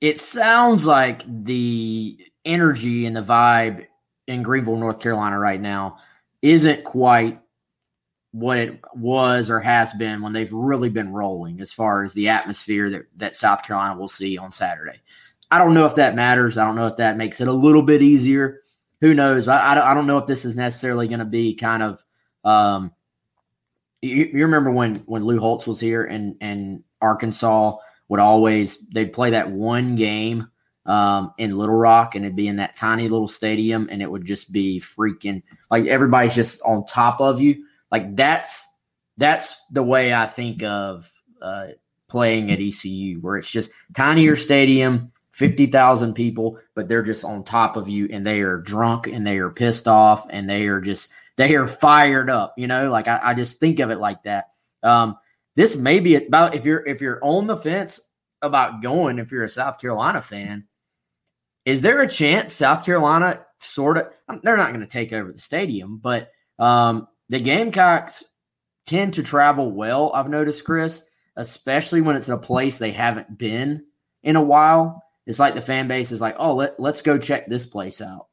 [0.00, 3.87] it sounds like the energy and the vibe
[4.29, 5.98] in Greenville, North Carolina right now
[6.42, 7.40] isn't quite
[8.33, 12.29] what it was or has been when they've really been rolling as far as the
[12.29, 15.00] atmosphere that, that South Carolina will see on Saturday.
[15.50, 16.59] I don't know if that matters.
[16.59, 18.61] I don't know if that makes it a little bit easier.
[19.00, 19.46] Who knows?
[19.46, 22.02] I, I, don't know if this is necessarily going to be kind of.
[22.44, 22.92] Um,
[24.00, 27.76] you, you, remember when when Lou Holtz was here and and Arkansas
[28.09, 30.48] would always they'd play that one game
[30.87, 34.24] um, in Little Rock, and it'd be in that tiny little stadium, and it would
[34.24, 37.64] just be freaking like everybody's just on top of you.
[37.90, 38.64] Like that's
[39.16, 41.11] that's the way I think of
[41.42, 41.68] uh,
[42.09, 47.44] playing at ECU, where it's just tinier stadium, fifty thousand people, but they're just on
[47.44, 50.81] top of you, and they are drunk, and they are pissed off, and they are
[50.81, 52.55] just they are fired up.
[52.57, 54.46] You know, like I, I just think of it like that.
[54.83, 55.16] Um,
[55.55, 58.01] this may be about if you're if you're on the fence
[58.42, 60.66] about going, if you're a South Carolina fan
[61.66, 64.07] is there a chance South Carolina sort of?
[64.29, 68.25] Um, they're not going to take over the stadium, but um, the Gamecocks
[68.87, 70.12] tend to travel well.
[70.14, 71.03] I've noticed, Chris,
[71.35, 73.85] especially when it's a place they haven't been
[74.22, 75.03] in a while.
[75.26, 78.28] It's like the fan base is like, oh, let, let's go check this place out.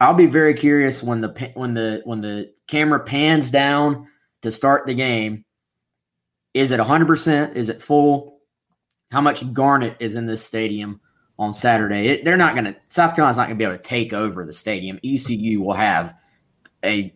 [0.00, 4.08] I'll be very curious when the when the when the camera pans down
[4.42, 5.44] to start the game.
[6.54, 7.54] Is it 100%?
[7.54, 8.40] Is it full?
[9.10, 11.00] How much garnet is in this stadium?
[11.38, 12.08] on Saturday.
[12.08, 14.44] It, they're not going to, South Carolina's not going to be able to take over
[14.44, 14.98] the stadium.
[15.04, 16.14] ECU will have
[16.84, 17.12] a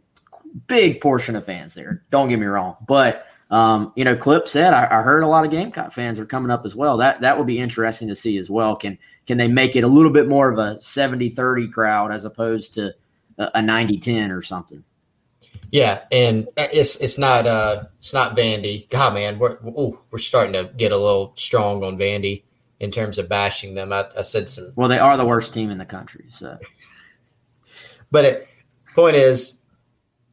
[0.67, 2.05] big portion of fans there.
[2.11, 2.77] Don't get me wrong.
[2.87, 6.27] But, um, you know, Clip said, I, I, heard a lot of Gamecock fans are
[6.27, 6.97] coming up as well.
[6.97, 8.75] That that will be interesting to see as well.
[8.75, 12.25] Can can they make it a little bit more of a 70 30 crowd as
[12.25, 12.93] opposed to
[13.39, 14.83] a 90 10 or something?
[15.71, 18.89] Yeah, and it's it's not uh it's not Vandy.
[18.91, 22.43] God, man, we're ooh, we're starting to get a little strong on Vandy
[22.81, 23.93] in terms of bashing them.
[23.93, 24.73] I, I said some.
[24.75, 26.27] Well, they are the worst team in the country.
[26.31, 26.59] So,
[28.11, 28.49] but it,
[28.95, 29.59] point is,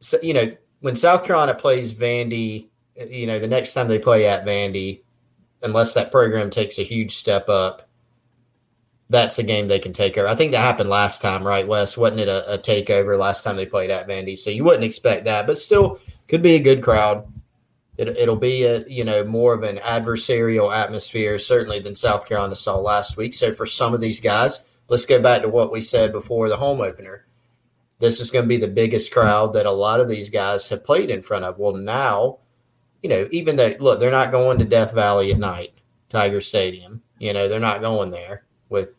[0.00, 4.26] so, you know, when South Carolina plays Vandy, you know, the next time they play
[4.26, 5.02] at Vandy,
[5.62, 7.88] unless that program takes a huge step up,
[9.10, 10.28] that's a game they can take over.
[10.28, 11.96] I think that happened last time, right, Wes?
[11.96, 14.36] Wasn't it a, a takeover last time they played at Vandy?
[14.36, 17.30] So you wouldn't expect that, but still could be a good crowd.
[17.96, 22.56] It, it'll be a you know more of an adversarial atmosphere certainly than South Carolina
[22.56, 23.34] saw last week.
[23.34, 26.56] So for some of these guys, let's go back to what we said before the
[26.56, 27.26] home opener.
[28.00, 30.84] This is going to be the biggest crowd that a lot of these guys have
[30.84, 31.58] played in front of.
[31.58, 32.38] Well, now,
[33.04, 35.74] you know, even though look, they're not going to Death Valley at night,
[36.08, 37.02] Tiger Stadium.
[37.18, 38.96] You know, they're not going there with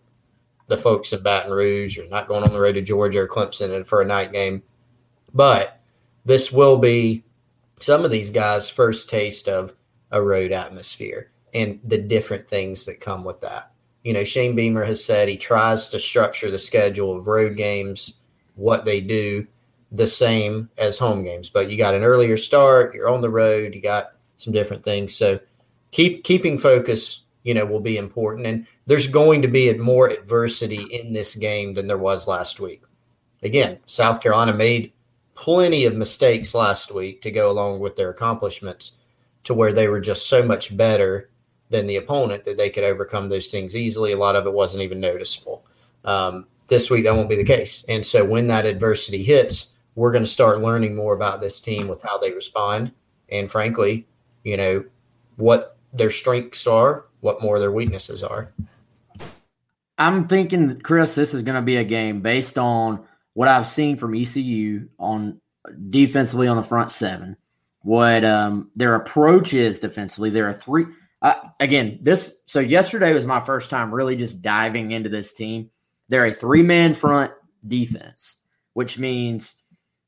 [0.67, 3.85] the folks in Baton Rouge or not going on the road to Georgia or Clemson
[3.85, 4.61] for a night game.
[5.33, 5.81] But
[6.23, 7.23] this will be
[7.79, 9.73] some of these guys' first taste of
[10.11, 13.71] a road atmosphere and the different things that come with that.
[14.03, 18.13] You know, Shane Beamer has said he tries to structure the schedule of road games,
[18.53, 19.47] what they do,
[19.95, 21.49] the same as home games.
[21.49, 25.15] But you got an earlier start, you're on the road, you got some different things.
[25.15, 25.39] So
[25.91, 28.47] keep keeping focus, you know, will be important.
[28.47, 32.84] And there's going to be more adversity in this game than there was last week.
[33.43, 34.91] Again, South Carolina made
[35.36, 38.93] plenty of mistakes last week to go along with their accomplishments
[39.43, 41.29] to where they were just so much better
[41.69, 44.12] than the opponent that they could overcome those things easily.
[44.12, 45.65] A lot of it wasn't even noticeable.
[46.03, 47.86] Um, this week, that won't be the case.
[47.88, 51.88] And so when that adversity hits, we're going to start learning more about this team
[51.88, 52.91] with how they respond.
[53.29, 54.08] And frankly,
[54.43, 54.85] you know,
[55.37, 58.52] what their strengths are, what more their weaknesses are.
[59.98, 63.98] I'm thinking, Chris, this is going to be a game based on what I've seen
[63.98, 65.39] from ECU on
[65.89, 67.37] defensively on the front seven,
[67.81, 70.29] what um, their approach is defensively.
[70.29, 70.85] There are three.
[71.21, 75.69] Uh, again, this so yesterday was my first time really just diving into this team.
[76.10, 77.31] They're a three man front
[77.67, 78.37] defense,
[78.73, 79.56] which means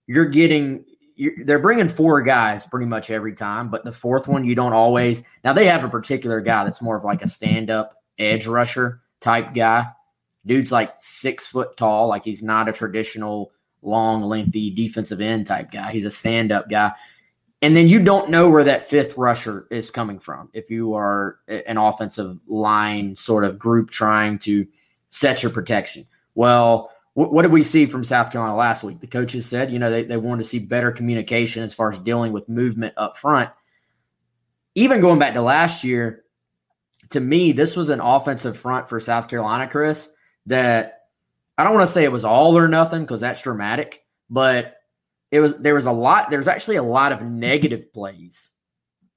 [0.08, 0.86] you're getting
[1.16, 4.74] you're, they're bringing four guys pretty much every time, but the fourth one you don't
[4.74, 5.24] always.
[5.44, 9.02] Now they have a particular guy that's more of like a stand up edge rusher
[9.20, 9.88] type guy.
[10.46, 13.52] Dude's like six foot tall, like he's not a traditional
[13.82, 15.92] long, lengthy defensive end type guy.
[15.92, 16.94] He's a stand up guy.
[17.62, 21.40] And then you don't know where that fifth rusher is coming from if you are
[21.48, 24.68] an offensive line sort of group trying to
[25.10, 26.06] set your protection.
[26.36, 29.00] Well, what, what did we see from South Carolina last week?
[29.00, 31.98] The coaches said, you know, they, they wanted to see better communication as far as
[31.98, 33.50] dealing with movement up front.
[34.76, 36.26] Even going back to last year,
[37.10, 40.14] to me, this was an offensive front for South Carolina, Chris,
[40.46, 41.06] that
[41.58, 44.76] I don't want to say it was all or nothing because that's dramatic, but
[45.32, 48.52] it was there was a lot there's actually a lot of negative plays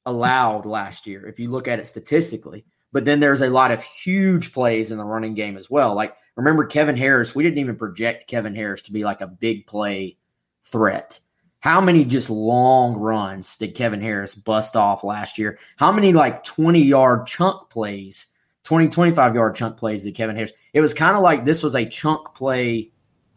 [0.07, 3.85] allowed last year if you look at it statistically but then there's a lot of
[3.85, 7.35] huge plays in the running game as well like Remember Kevin Harris?
[7.35, 10.17] We didn't even project Kevin Harris to be like a big play
[10.65, 11.21] threat.
[11.61, 15.59] How many just long runs did Kevin Harris bust off last year?
[15.77, 18.29] How many like 20 yard chunk plays,
[18.65, 20.53] 20, 25 yard chunk plays did Kevin Harris?
[20.73, 22.93] It was kind of like this was a chunk play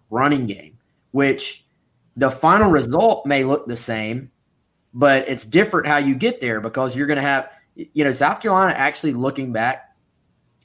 [0.10, 0.78] running game,
[1.12, 1.66] which
[2.16, 4.32] the final result may look the same,
[4.94, 8.40] but it's different how you get there because you're going to have, you know, South
[8.40, 9.96] Carolina actually looking back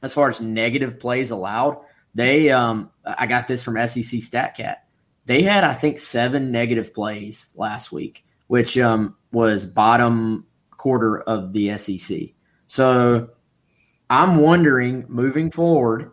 [0.02, 1.78] as far as negative plays allowed,
[2.14, 4.76] they, um, I got this from SEC StatCat.
[5.26, 11.52] They had, I think, seven negative plays last week, which um, was bottom quarter of
[11.52, 12.30] the SEC.
[12.66, 13.28] So
[14.08, 16.12] I'm wondering moving forward,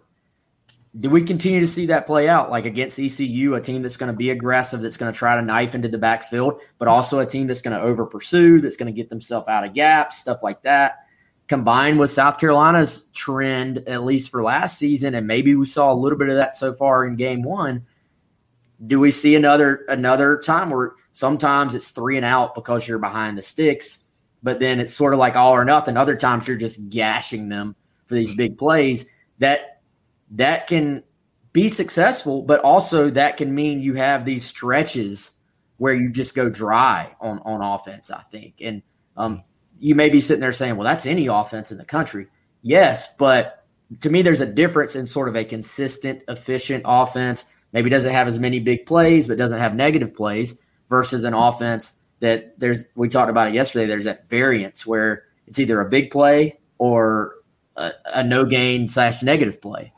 [1.00, 4.12] do we continue to see that play out like against ECU, a team that's going
[4.12, 7.26] to be aggressive, that's going to try to knife into the backfield, but also a
[7.26, 10.41] team that's going to over pursue, that's going to get themselves out of gaps, stuff
[10.41, 11.05] like that?
[11.48, 15.96] Combined with South Carolina's trend, at least for last season, and maybe we saw a
[15.96, 17.86] little bit of that so far in game one.
[18.88, 23.38] Do we see another another time where sometimes it's three and out because you're behind
[23.38, 24.00] the sticks,
[24.43, 25.98] but then it's sort of like all or nothing.
[25.98, 27.76] Other times you're just gashing them
[28.06, 29.06] for these big plays.
[29.39, 29.82] That
[30.32, 31.04] that can
[31.54, 35.32] be successful, but also that can mean you have these stretches
[35.78, 38.12] where you just go dry on on offense.
[38.12, 38.82] I think, and
[39.16, 39.43] um,
[39.80, 42.28] you may be sitting there saying, well, that's any offense in the country.
[42.61, 43.65] Yes, but
[44.01, 47.45] to me, there's a difference in sort of a consistent, efficient offense.
[47.73, 50.59] Maybe doesn't have as many big plays, but doesn't have negative plays
[50.89, 55.59] versus an offense that there's, we talked about it yesterday, there's that variance where it's
[55.59, 57.36] either a big play or
[57.76, 59.91] a, a no gain slash negative play.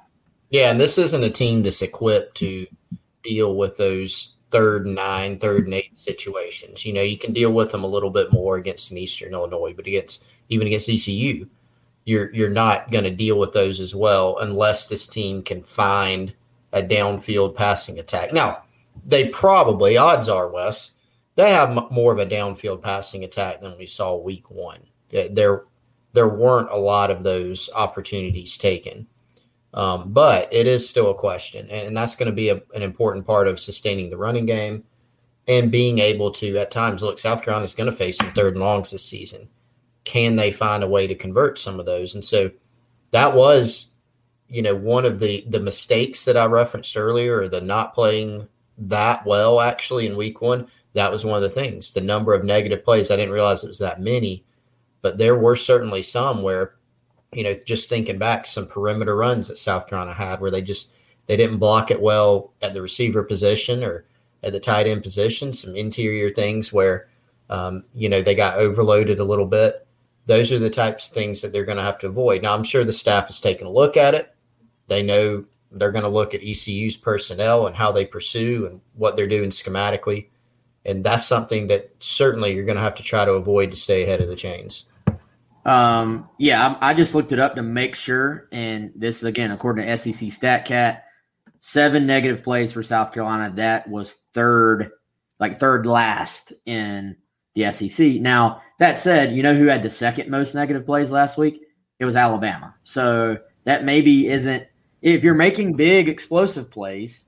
[0.50, 2.68] Yeah, and this isn't a team that's equipped to
[3.24, 6.86] deal with those third and nine, third and eight situations.
[6.86, 9.74] You know, you can deal with them a little bit more against an Eastern Illinois,
[9.74, 11.48] but against even against ECU,
[12.06, 16.34] you're you're not going to deal with those as well unless this team can find
[16.74, 18.34] a downfield passing attack.
[18.34, 18.64] Now,
[19.06, 20.94] they probably odds are Wes
[21.38, 24.80] they have more of a downfield passing attack than we saw week one.
[25.10, 25.66] There
[26.14, 29.08] there weren't a lot of those opportunities taken.
[29.78, 32.82] Um, but it is still a question, and, and that's going to be a, an
[32.82, 34.84] important part of sustaining the running game
[35.48, 38.56] and being able to, at times, look, South Carolina is going to face some third
[38.56, 39.48] and longs this season.
[40.04, 42.16] Can they find a way to convert some of those?
[42.16, 42.50] And so
[43.12, 43.92] that was,
[44.50, 48.48] you know, one of the the mistakes that I referenced earlier, or the not playing
[48.80, 50.68] that well actually in week one.
[50.94, 51.94] That was one of the things.
[51.94, 54.44] The number of negative plays, I didn't realize it was that many,
[55.04, 56.78] but there were certainly some where
[57.34, 60.94] you know, just thinking back, some perimeter runs that South Carolina had where they just
[61.28, 64.06] they didn't block it well at the receiver position or
[64.44, 65.52] at the tight end position.
[65.52, 67.08] Some interior things where
[67.50, 69.86] um, you know they got overloaded a little bit.
[70.26, 72.42] Those are the types of things that they're going to have to avoid.
[72.42, 74.34] Now, I'm sure the staff has taken a look at it.
[74.88, 79.16] They know they're going to look at ECU's personnel and how they pursue and what
[79.16, 80.28] they're doing schematically.
[80.86, 84.04] And that's something that certainly you're going to have to try to avoid to stay
[84.04, 84.86] ahead of the chains.
[85.68, 89.52] Um, yeah, I, I, just looked it up to make sure, and this is again
[89.52, 91.02] according to SEC StatCat,
[91.60, 93.54] seven negative plays for South Carolina.
[93.54, 94.92] That was third,
[95.42, 97.18] like third last in
[97.54, 98.22] the SEC.
[98.22, 101.62] Now that said, you know who had the second most negative plays last week?
[102.00, 102.74] It was Alabama.
[102.84, 104.66] So that maybe isn't
[105.02, 107.26] if you're making big explosive plays,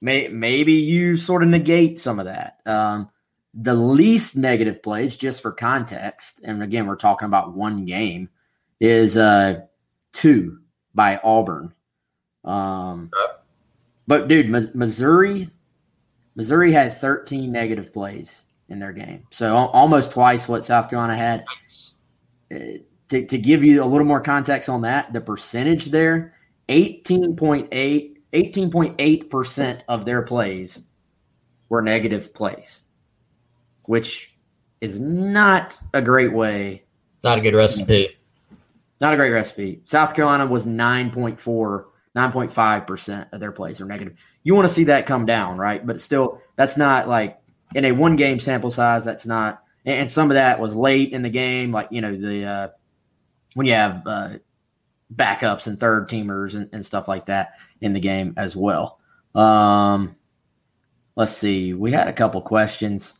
[0.00, 2.58] may, maybe you sort of negate some of that.
[2.64, 3.10] Um,
[3.54, 8.28] the least negative plays, just for context, and again, we're talking about one game,
[8.80, 9.62] is uh,
[10.12, 10.58] two
[10.94, 11.72] by Auburn.
[12.44, 13.10] Um,
[14.06, 15.50] but dude, Missouri,
[16.34, 21.44] Missouri had 13 negative plays in their game, so almost twice what South Carolina had.
[22.54, 22.78] Uh,
[23.08, 26.34] to, to give you a little more context on that, the percentage there
[26.68, 30.82] 18.8 18.8% of their plays
[31.70, 32.84] were negative plays
[33.88, 34.36] which
[34.82, 36.84] is not a great way.
[37.24, 38.18] Not a good recipe.
[39.00, 39.80] Not a great recipe.
[39.84, 41.84] South Carolina was 9.4,
[42.14, 44.22] 9.5% of their plays are negative.
[44.42, 45.84] You want to see that come down, right?
[45.84, 47.40] But still, that's not like
[47.74, 51.22] in a one game sample size, that's not, and some of that was late in
[51.22, 52.68] the game, like, you know, the, uh,
[53.54, 54.30] when you have uh,
[55.14, 59.00] backups and third teamers and, and stuff like that in the game as well.
[59.34, 60.14] Um,
[61.16, 61.72] let's see.
[61.72, 63.18] We had a couple questions.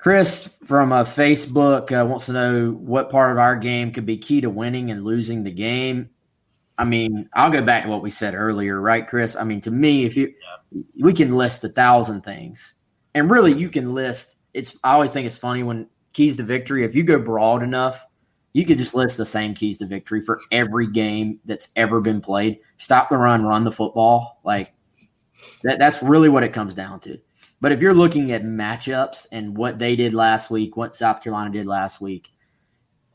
[0.00, 4.16] Chris from uh, Facebook uh, wants to know what part of our game could be
[4.16, 6.08] key to winning and losing the game.
[6.78, 9.36] I mean, I'll go back to what we said earlier, right, Chris?
[9.36, 10.32] I mean, to me, if you
[10.98, 12.76] we can list a thousand things,
[13.14, 14.38] and really, you can list.
[14.54, 16.82] It's I always think it's funny when keys to victory.
[16.82, 18.06] If you go broad enough,
[18.54, 22.22] you could just list the same keys to victory for every game that's ever been
[22.22, 22.60] played.
[22.78, 24.40] Stop the run, run the football.
[24.44, 24.72] Like
[25.62, 27.18] that, that's really what it comes down to.
[27.60, 31.50] But if you're looking at matchups and what they did last week, what South Carolina
[31.50, 32.30] did last week,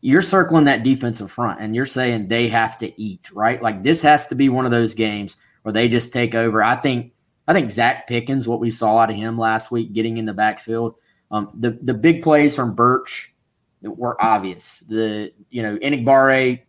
[0.02, 3.62] you're circling that defensive front and you're saying they have to eat, right?
[3.62, 6.64] Like this has to be one of those games where they just take over.
[6.64, 7.14] I think
[7.48, 10.34] I think Zacch Pickens, what we saw out of him last week, getting in the
[10.34, 10.96] backfield,
[11.32, 13.34] um, the the big plays from Burch
[13.82, 14.82] were obvious.
[14.82, 16.62] The you know Enagbare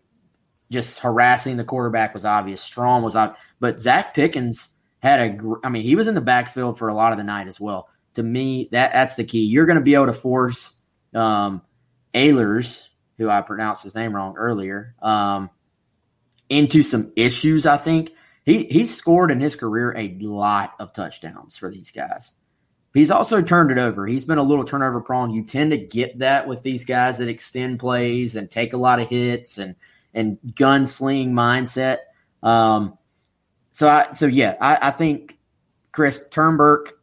[0.71, 2.63] just harassing the quarterback was obvious.
[2.63, 4.71] Strong was obvious, but Zacch Pickens
[5.01, 5.55] had a.
[5.65, 7.89] I mean, he was in the backfield for a lot of the night as well.
[8.15, 9.45] To me, that that's the key.
[9.45, 10.77] You're going to be able to force
[11.15, 11.63] um,
[12.15, 12.83] Ahlers,
[13.19, 15.51] who I pronounced his name wrong earlier, um,
[16.49, 17.67] into some issues.
[17.67, 18.13] I think
[18.45, 22.33] he he's scored in his career a lot of touchdowns for these guys.
[22.95, 24.07] He's also turned it over.
[24.07, 25.31] He's been a little turnover prone.
[25.31, 29.01] You tend to get that with these guys that extend plays and take a lot
[29.01, 29.75] of hits and
[30.15, 31.99] and gunslinging mindset.
[32.43, 32.97] Um,
[33.77, 35.37] so I so yeah, I, I think
[35.93, 36.95] Chris Turnberg.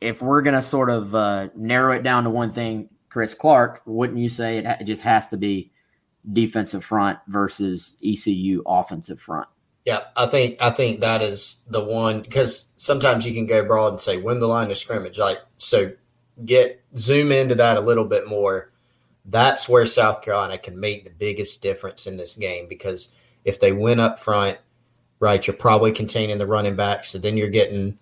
[0.00, 4.18] If we're gonna sort of uh, narrow it down to one thing, Chris Clark, wouldn't
[4.18, 5.70] you say it, it just has to be
[6.32, 9.46] defensive front versus ECU offensive front?
[9.84, 13.92] Yeah, I think I think that is the one because sometimes you can go broad
[13.92, 15.20] and say win the line of scrimmage.
[15.20, 15.92] Like so,
[16.44, 18.72] get zoom into that a little bit more.
[19.24, 23.10] That's where South Carolina can make the biggest difference in this game because
[23.44, 24.58] if they win up front,
[25.20, 25.46] right?
[25.46, 27.04] You're probably containing the running back.
[27.04, 27.98] So then you're getting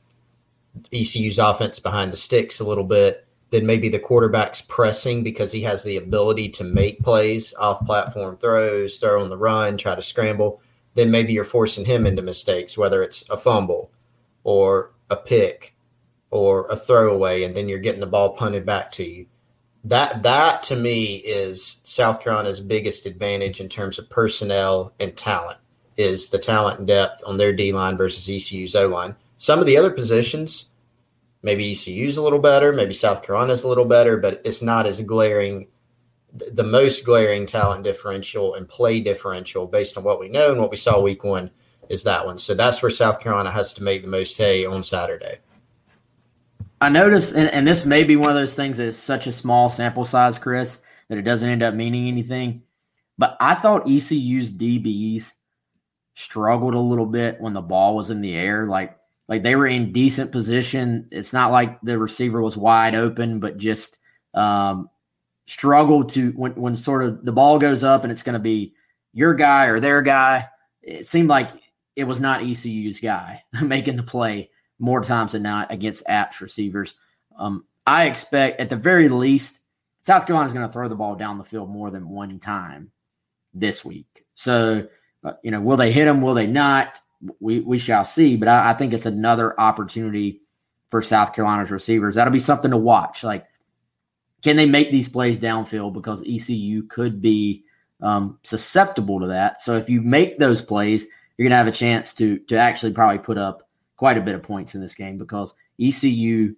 [0.93, 3.27] ECU's offense behind the sticks a little bit.
[3.51, 8.37] Then maybe the quarterback's pressing because he has the ability to make plays off platform
[8.37, 10.61] throws, throw on the run, try to scramble.
[10.95, 13.93] Then maybe you're forcing him into mistakes, whether it's a fumble
[14.43, 15.77] or a pick
[16.31, 19.27] or a throwaway, and then you're getting the ball punted back to you.
[19.85, 25.59] That that to me is South Carolina's biggest advantage in terms of personnel and talent
[25.97, 29.15] is the talent and depth on their D line versus ECU's O line.
[29.39, 30.67] Some of the other positions,
[31.43, 35.01] maybe ECU's a little better, maybe South Carolina's a little better, but it's not as
[35.01, 35.69] glaring.
[36.33, 40.71] The most glaring talent differential and play differential, based on what we know and what
[40.71, 41.49] we saw week one,
[41.89, 42.39] is that one.
[42.39, 45.39] So that's where South Carolina has to make the most hay on Saturday.
[46.81, 49.33] I noticed, and, and this may be one of those things that is such a
[49.33, 52.63] small sample size, Chris, that it doesn't end up meaning anything.
[53.17, 55.35] But I thought ECU's DBs
[56.15, 58.67] struggled a little bit when the ball was in the air.
[58.67, 58.97] Like
[59.29, 61.09] like they were in decent position.
[61.11, 63.99] It's not like the receiver was wide open, but just
[64.35, 64.91] um,
[65.47, 68.75] struggled to when when sort of the ball goes up and it's going to be
[69.13, 70.49] your guy or their guy.
[70.83, 71.51] It seemed like
[71.97, 76.95] it was not ECU's guy making the play more times than not against App's receivers.
[77.39, 79.61] Um, I expect at the very least
[80.03, 82.91] South Carolina's going to throw the ball down the field more than one time
[83.55, 84.25] this week.
[84.35, 84.87] So
[85.43, 86.21] you know, will they hit him?
[86.21, 87.01] Will they not?
[87.41, 88.37] We we shall see.
[88.37, 90.43] But I, I think it's another opportunity
[90.89, 92.15] for South Carolina's receivers.
[92.15, 93.25] That'll be something to watch.
[93.25, 93.47] Like,
[94.43, 95.93] can they make these plays downfield?
[95.95, 97.65] Because ECU could be
[98.03, 99.63] um, susceptible to that.
[99.63, 101.07] So if you make those plays,
[101.37, 104.43] you're gonna have a chance to to actually probably put up quite a bit of
[104.43, 106.55] points in this game because ECU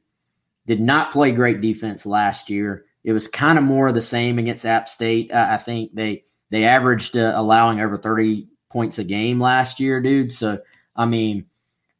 [0.66, 2.86] did not play great defense last year.
[3.04, 5.30] It was kind of more of the same against App State.
[5.30, 10.00] Uh, I think they they averaged uh, allowing over 30 points a game last year,
[10.00, 10.32] dude.
[10.32, 10.60] So,
[10.94, 11.46] I mean,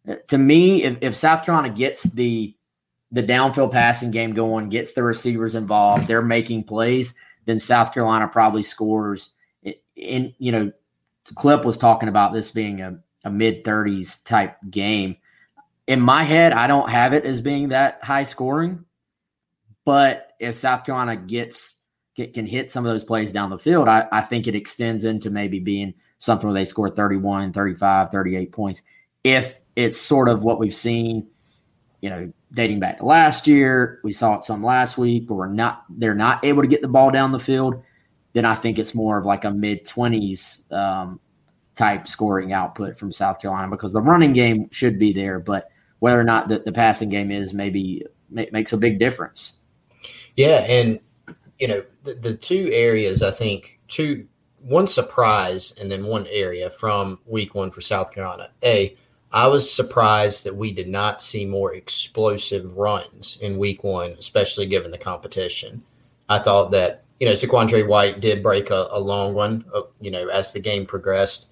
[0.09, 2.55] uh, to me, if, if South Carolina gets the
[3.12, 7.14] the downfield passing game going, gets the receivers involved, they're making plays,
[7.45, 9.31] then South Carolina probably scores.
[9.95, 10.73] In you know,
[11.35, 15.17] Clip was talking about this being a, a mid 30s type game.
[15.87, 18.85] In my head, I don't have it as being that high scoring,
[19.85, 21.75] but if South Carolina gets
[22.17, 25.31] can hit some of those plays down the field, I, I think it extends into
[25.31, 28.83] maybe being something where they score 31, 35, 38 points.
[29.25, 31.27] If it's sort of what we've seen,
[32.01, 35.49] you know, dating back to last year, we saw it some last week, but we're
[35.49, 37.83] not they're not able to get the ball down the field,
[38.33, 41.21] then I think it's more of like a mid 20s um,
[41.75, 46.21] type scoring output from South Carolina because the running game should be there, but whether
[46.21, 49.55] or not the, the passing game is maybe makes a big difference.
[50.37, 51.01] Yeah, and
[51.59, 54.27] you know the, the two areas I think two
[54.67, 58.51] one surprise and then one area from week one for South Carolina.
[58.64, 58.97] A,
[59.31, 64.67] I was surprised that we did not see more explosive runs in week one, especially
[64.67, 65.83] given the competition.
[66.29, 70.11] I thought that, you know, Zaquandre White did break a, a long one, uh, you
[70.11, 71.49] know, as the game progressed.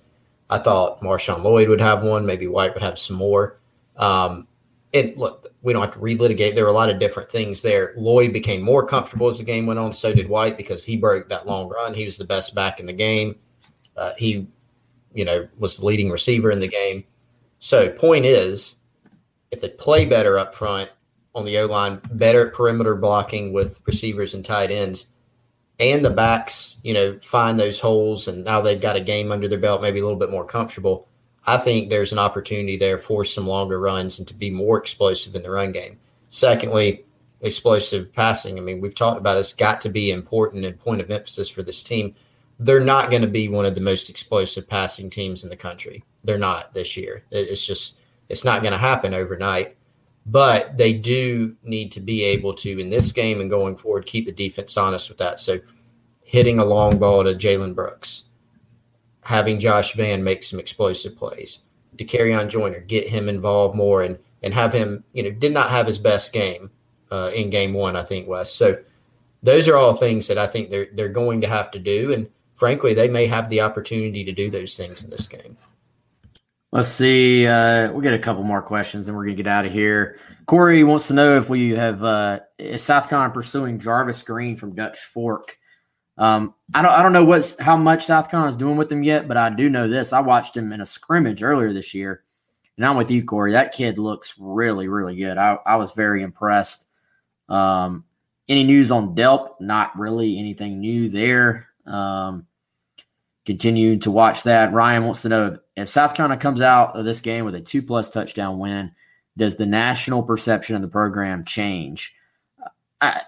[0.50, 3.60] I thought Marshawn Lloyd would have one, maybe White would have some more.
[3.96, 4.48] Um,
[4.94, 6.54] and look, we don't have to relitigate.
[6.54, 7.92] There were a lot of different things there.
[7.96, 9.92] Lloyd became more comfortable as the game went on.
[9.92, 11.92] So did White because he broke that long run.
[11.92, 13.34] He was the best back in the game.
[13.96, 14.46] Uh, he,
[15.12, 17.04] you know, was the leading receiver in the game.
[17.58, 18.76] So, point is,
[19.50, 20.90] if they play better up front
[21.34, 25.08] on the O line, better perimeter blocking with receivers and tight ends,
[25.80, 29.48] and the backs, you know, find those holes, and now they've got a game under
[29.48, 31.08] their belt, maybe a little bit more comfortable
[31.46, 35.34] I think there's an opportunity there for some longer runs and to be more explosive
[35.34, 35.98] in the run game.
[36.28, 37.04] Secondly,
[37.42, 38.58] explosive passing.
[38.58, 41.62] I mean, we've talked about it's got to be important and point of emphasis for
[41.62, 42.14] this team.
[42.58, 46.02] They're not going to be one of the most explosive passing teams in the country.
[46.24, 47.24] They're not this year.
[47.30, 49.76] It's just it's not going to happen overnight.
[50.26, 54.24] But they do need to be able to in this game and going forward keep
[54.24, 55.38] the defense honest with that.
[55.38, 55.60] So
[56.22, 58.24] hitting a long ball to Jalen Brooks,
[59.24, 61.60] having Josh Vann make some explosive plays,
[61.96, 65.86] Dakereon Joyner, get him involved more, and and have him, you know, did not have
[65.86, 66.70] his best game
[67.10, 68.52] uh, in game one, I think, Wes.
[68.52, 68.78] So
[69.42, 72.30] those are all things that I think they're they're going to have to do, and
[72.54, 75.56] frankly, they may have the opportunity to do those things in this game.
[76.72, 77.46] Let's see.
[77.46, 80.18] Uh, we'll get a couple more questions, and we're gonna get out of here.
[80.46, 84.74] Corey wants to know if we have uh, is South Carolina pursuing Jarvis Green from
[84.74, 85.56] Dutch Fork.
[86.16, 89.26] Um, I don't I don't know what's how much South is doing with him yet,
[89.26, 90.12] but I do know this.
[90.12, 92.22] I watched him in a scrimmage earlier this year,
[92.76, 93.52] and I'm with you, Corey.
[93.52, 95.38] That kid looks really really good.
[95.38, 96.86] I, I was very impressed.
[97.48, 98.04] Um,
[98.48, 99.54] any news on Delp?
[99.60, 101.68] Not really anything new there.
[101.86, 102.46] Um,
[103.44, 104.72] continue to watch that.
[104.72, 107.82] Ryan wants to know if South Carolina comes out of this game with a two
[107.82, 108.92] plus touchdown win,
[109.36, 112.14] does the national perception of the program change?
[113.00, 113.22] I,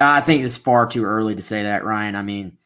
[0.00, 2.16] I think it's far too early to say that, Ryan.
[2.16, 2.56] I mean,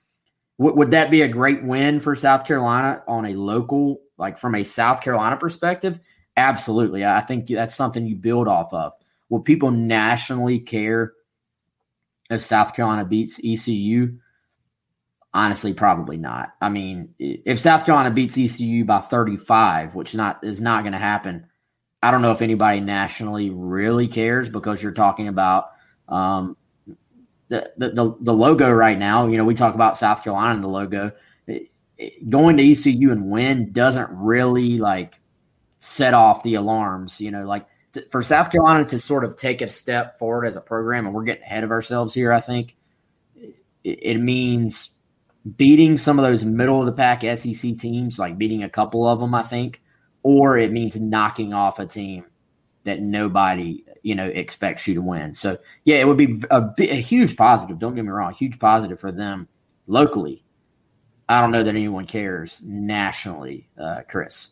[0.58, 4.54] w- would that be a great win for South Carolina on a local, like from
[4.54, 6.00] a South Carolina perspective?
[6.36, 7.04] Absolutely.
[7.04, 8.92] I think that's something you build off of.
[9.28, 11.12] Will people nationally care
[12.30, 14.18] if South Carolina beats ECU?
[15.34, 16.54] Honestly, probably not.
[16.60, 20.98] I mean, if South Carolina beats ECU by 35, which not is not going to
[20.98, 21.46] happen,
[22.02, 25.66] I don't know if anybody nationally really cares because you're talking about
[26.08, 26.56] um,
[27.48, 30.68] the, the, the logo right now, you know, we talk about South Carolina and the
[30.68, 31.12] logo.
[31.46, 35.20] It, it, going to ECU and win doesn't really like
[35.78, 37.66] set off the alarms, you know, like
[38.10, 41.24] for South Carolina to sort of take a step forward as a program, and we're
[41.24, 42.76] getting ahead of ourselves here, I think
[43.34, 44.94] it, it means
[45.56, 49.20] beating some of those middle of the pack SEC teams, like beating a couple of
[49.20, 49.82] them, I think,
[50.22, 52.26] or it means knocking off a team
[52.88, 55.34] that nobody you know expects you to win.
[55.34, 57.78] So yeah, it would be a, a huge positive.
[57.78, 59.48] Don't get me wrong, huge positive for them
[59.86, 60.44] locally.
[61.28, 64.48] I don't know that anyone cares nationally, uh, Chris.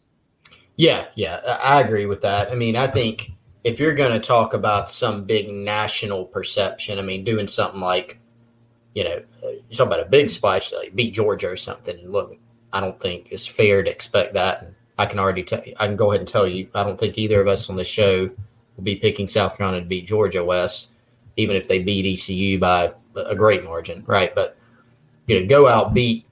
[0.76, 2.52] Yeah, yeah, I agree with that.
[2.52, 3.32] I mean, I think
[3.64, 8.20] if you're going to talk about some big national perception, I mean, doing something like,
[8.94, 11.96] you know, you talk about a big splash, like beat Georgia or something.
[12.06, 12.36] Look,
[12.72, 14.70] I don't think it's fair to expect that.
[14.98, 15.62] I can already tell.
[15.78, 16.68] I can go ahead and tell you.
[16.74, 18.30] I don't think either of us on the show
[18.76, 20.88] will be picking South Carolina to beat Georgia Wes,
[21.36, 24.34] even if they beat ECU by a great margin, right?
[24.34, 24.56] But
[25.26, 26.26] you know, go out beat,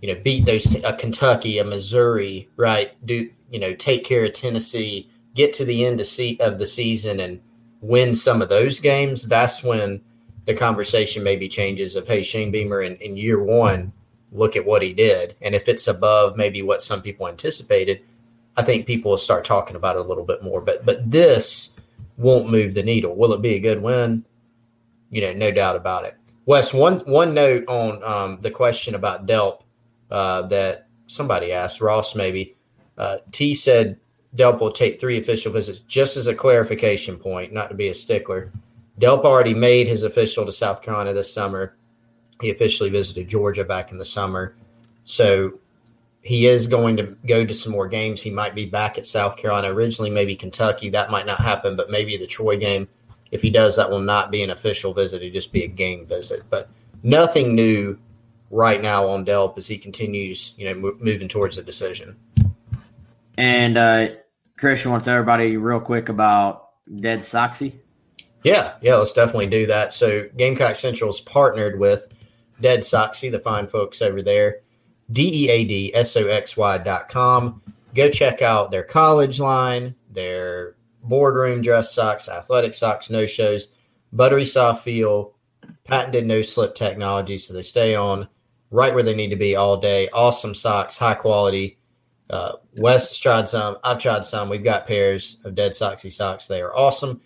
[0.00, 2.92] you know, beat those a Kentucky, a Missouri, right?
[3.06, 7.40] Do you know, take care of Tennessee, get to the end of the season and
[7.80, 9.26] win some of those games.
[9.26, 10.00] That's when
[10.44, 13.92] the conversation maybe changes of hey, Shane Beamer in, in year one,
[14.32, 18.02] look at what he did, and if it's above maybe what some people anticipated.
[18.56, 20.60] I think people will start talking about it a little bit more.
[20.60, 21.74] But but this
[22.16, 23.14] won't move the needle.
[23.14, 24.24] Will it be a good win?
[25.10, 26.16] You know, no doubt about it.
[26.46, 29.62] Wes, one one note on um, the question about Delp
[30.10, 32.56] uh, that somebody asked, Ross maybe.
[32.96, 33.98] Uh, T said
[34.36, 35.78] Delp will take three official visits.
[35.80, 38.52] Just as a clarification point, not to be a stickler,
[39.00, 41.76] Delp already made his official to South Carolina this summer.
[42.40, 44.54] He officially visited Georgia back in the summer.
[45.04, 45.58] So
[46.22, 48.20] he is going to go to some more games.
[48.20, 49.72] He might be back at South Carolina.
[49.72, 50.90] Originally, maybe Kentucky.
[50.90, 52.88] That might not happen, but maybe the Troy game.
[53.30, 55.22] If he does, that will not be an official visit.
[55.22, 56.42] It'll just be a game visit.
[56.50, 56.68] But
[57.02, 57.98] nothing new
[58.50, 62.16] right now on Delp as he continues, you know, mo- moving towards a decision.
[63.36, 64.08] And uh,
[64.58, 66.70] Christian wants everybody real quick about
[67.00, 67.74] Dead Soxy.
[68.42, 69.92] Yeah, yeah, let's definitely do that.
[69.92, 72.08] So Gamecock Central's partnered with
[72.60, 74.60] Dead Soxy, the fine folks over there.
[75.10, 77.62] D E A D S O X Y dot com.
[77.94, 83.68] Go check out their college line, their boardroom dress socks, athletic socks, no shows,
[84.12, 85.34] buttery soft feel,
[85.84, 87.38] patented no slip technology.
[87.38, 88.28] So they stay on
[88.70, 90.08] right where they need to be all day.
[90.12, 91.78] Awesome socks, high quality.
[92.28, 93.78] Uh, Wes tried some.
[93.82, 94.50] I've tried some.
[94.50, 96.46] We've got pairs of Dead Soxy socks.
[96.46, 97.22] They are awesome.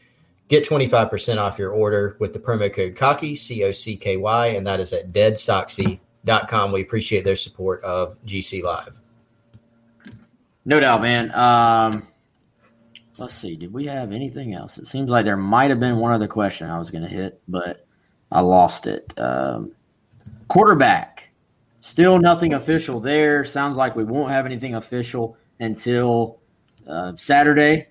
[0.53, 4.49] Get 25% off your order with the promo code COCKY, C O C K Y,
[4.49, 6.73] and that is at deadsoxy.com.
[6.73, 9.01] We appreciate their support of GC Live.
[10.67, 11.35] No doubt, man.
[11.35, 12.07] Um,
[13.17, 13.57] let's see.
[13.57, 14.77] Did we have anything else?
[14.77, 17.41] It seems like there might have been one other question I was going to hit,
[17.49, 17.87] but
[18.31, 19.11] I lost it.
[19.19, 19.73] Um,
[20.49, 21.31] quarterback.
[21.81, 23.43] Still nothing official there.
[23.47, 26.41] Sounds like we won't have anything official until
[26.87, 27.89] uh, Saturday.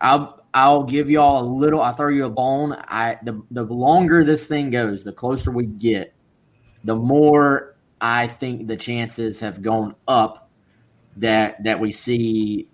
[0.00, 1.80] I'll I'll give y'all a little.
[1.80, 2.72] I throw you a bone.
[2.72, 6.14] I the the longer this thing goes, the closer we get,
[6.84, 10.50] the more I think the chances have gone up
[11.16, 12.68] that that we see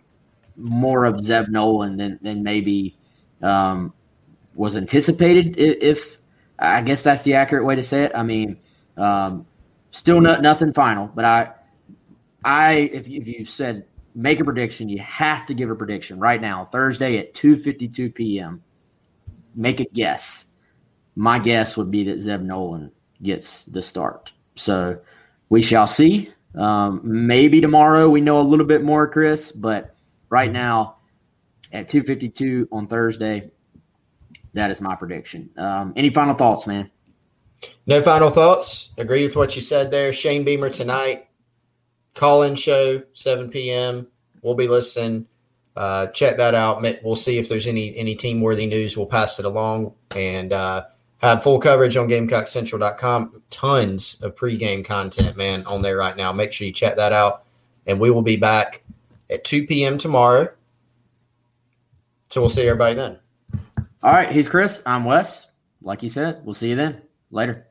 [0.57, 2.97] more of Zeb Noland than than maybe
[3.43, 3.93] um,
[4.55, 5.59] was anticipated.
[5.59, 6.18] If
[6.59, 8.12] I guess that's the accurate way to say it.
[8.14, 8.59] I mean,
[8.97, 9.47] um,
[9.91, 11.53] still not, nothing final, but I,
[12.45, 16.41] I if if you said make a prediction, you have to give a prediction right
[16.41, 18.62] now, Thursday at two fifty two p.m.
[19.55, 20.47] Make a guess.
[21.17, 22.91] My guess would be that Zeb Noland
[23.23, 24.33] gets the start.
[24.57, 24.99] So
[25.49, 26.33] we shall see.
[26.57, 29.95] Um, maybe tomorrow we know a little bit more, Chris, but
[30.29, 30.99] right now
[31.73, 33.51] at 252 on Thursday,
[34.55, 35.51] that is my prediction.
[35.57, 36.91] Um, any final thoughts, man?
[37.87, 38.91] No final thoughts.
[38.99, 40.12] Agree with what you said there.
[40.12, 41.29] Shane Beamer tonight.
[42.15, 44.07] Call in show, 7 p.m.
[44.43, 45.27] We'll be listening.
[45.77, 46.83] Uh, check that out.
[47.03, 48.97] We'll see if there's any any team worthy news.
[48.97, 50.85] We'll pass it along and uh,
[51.19, 53.43] have full coverage on GamecockCentral.com.
[53.51, 56.33] Tons of pregame content, man, on there right now.
[56.33, 57.45] Make sure you check that out.
[57.87, 58.83] And we will be back
[59.31, 59.99] at 2 p.m.
[59.99, 60.49] tomorrow.
[62.31, 63.19] So we'll see everybody then.
[64.03, 64.31] All right.
[64.31, 64.83] He's Chris.
[64.87, 65.51] I'm Wes.
[65.83, 67.03] Like you said, we'll see you then.
[67.31, 67.67] Later.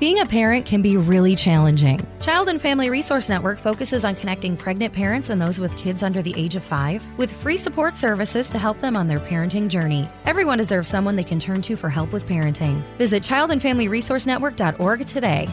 [0.00, 2.00] Being a parent can be really challenging.
[2.20, 6.22] Child and Family Resource Network focuses on connecting pregnant parents and those with kids under
[6.22, 10.08] the age of five with free support services to help them on their parenting journey.
[10.24, 12.80] Everyone deserves someone they can turn to for help with parenting.
[12.96, 15.50] Visit childandfamilyresourcenetwork.org today.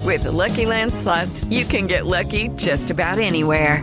[0.00, 3.82] With the Lucky Land slots, you can get lucky just about anywhere.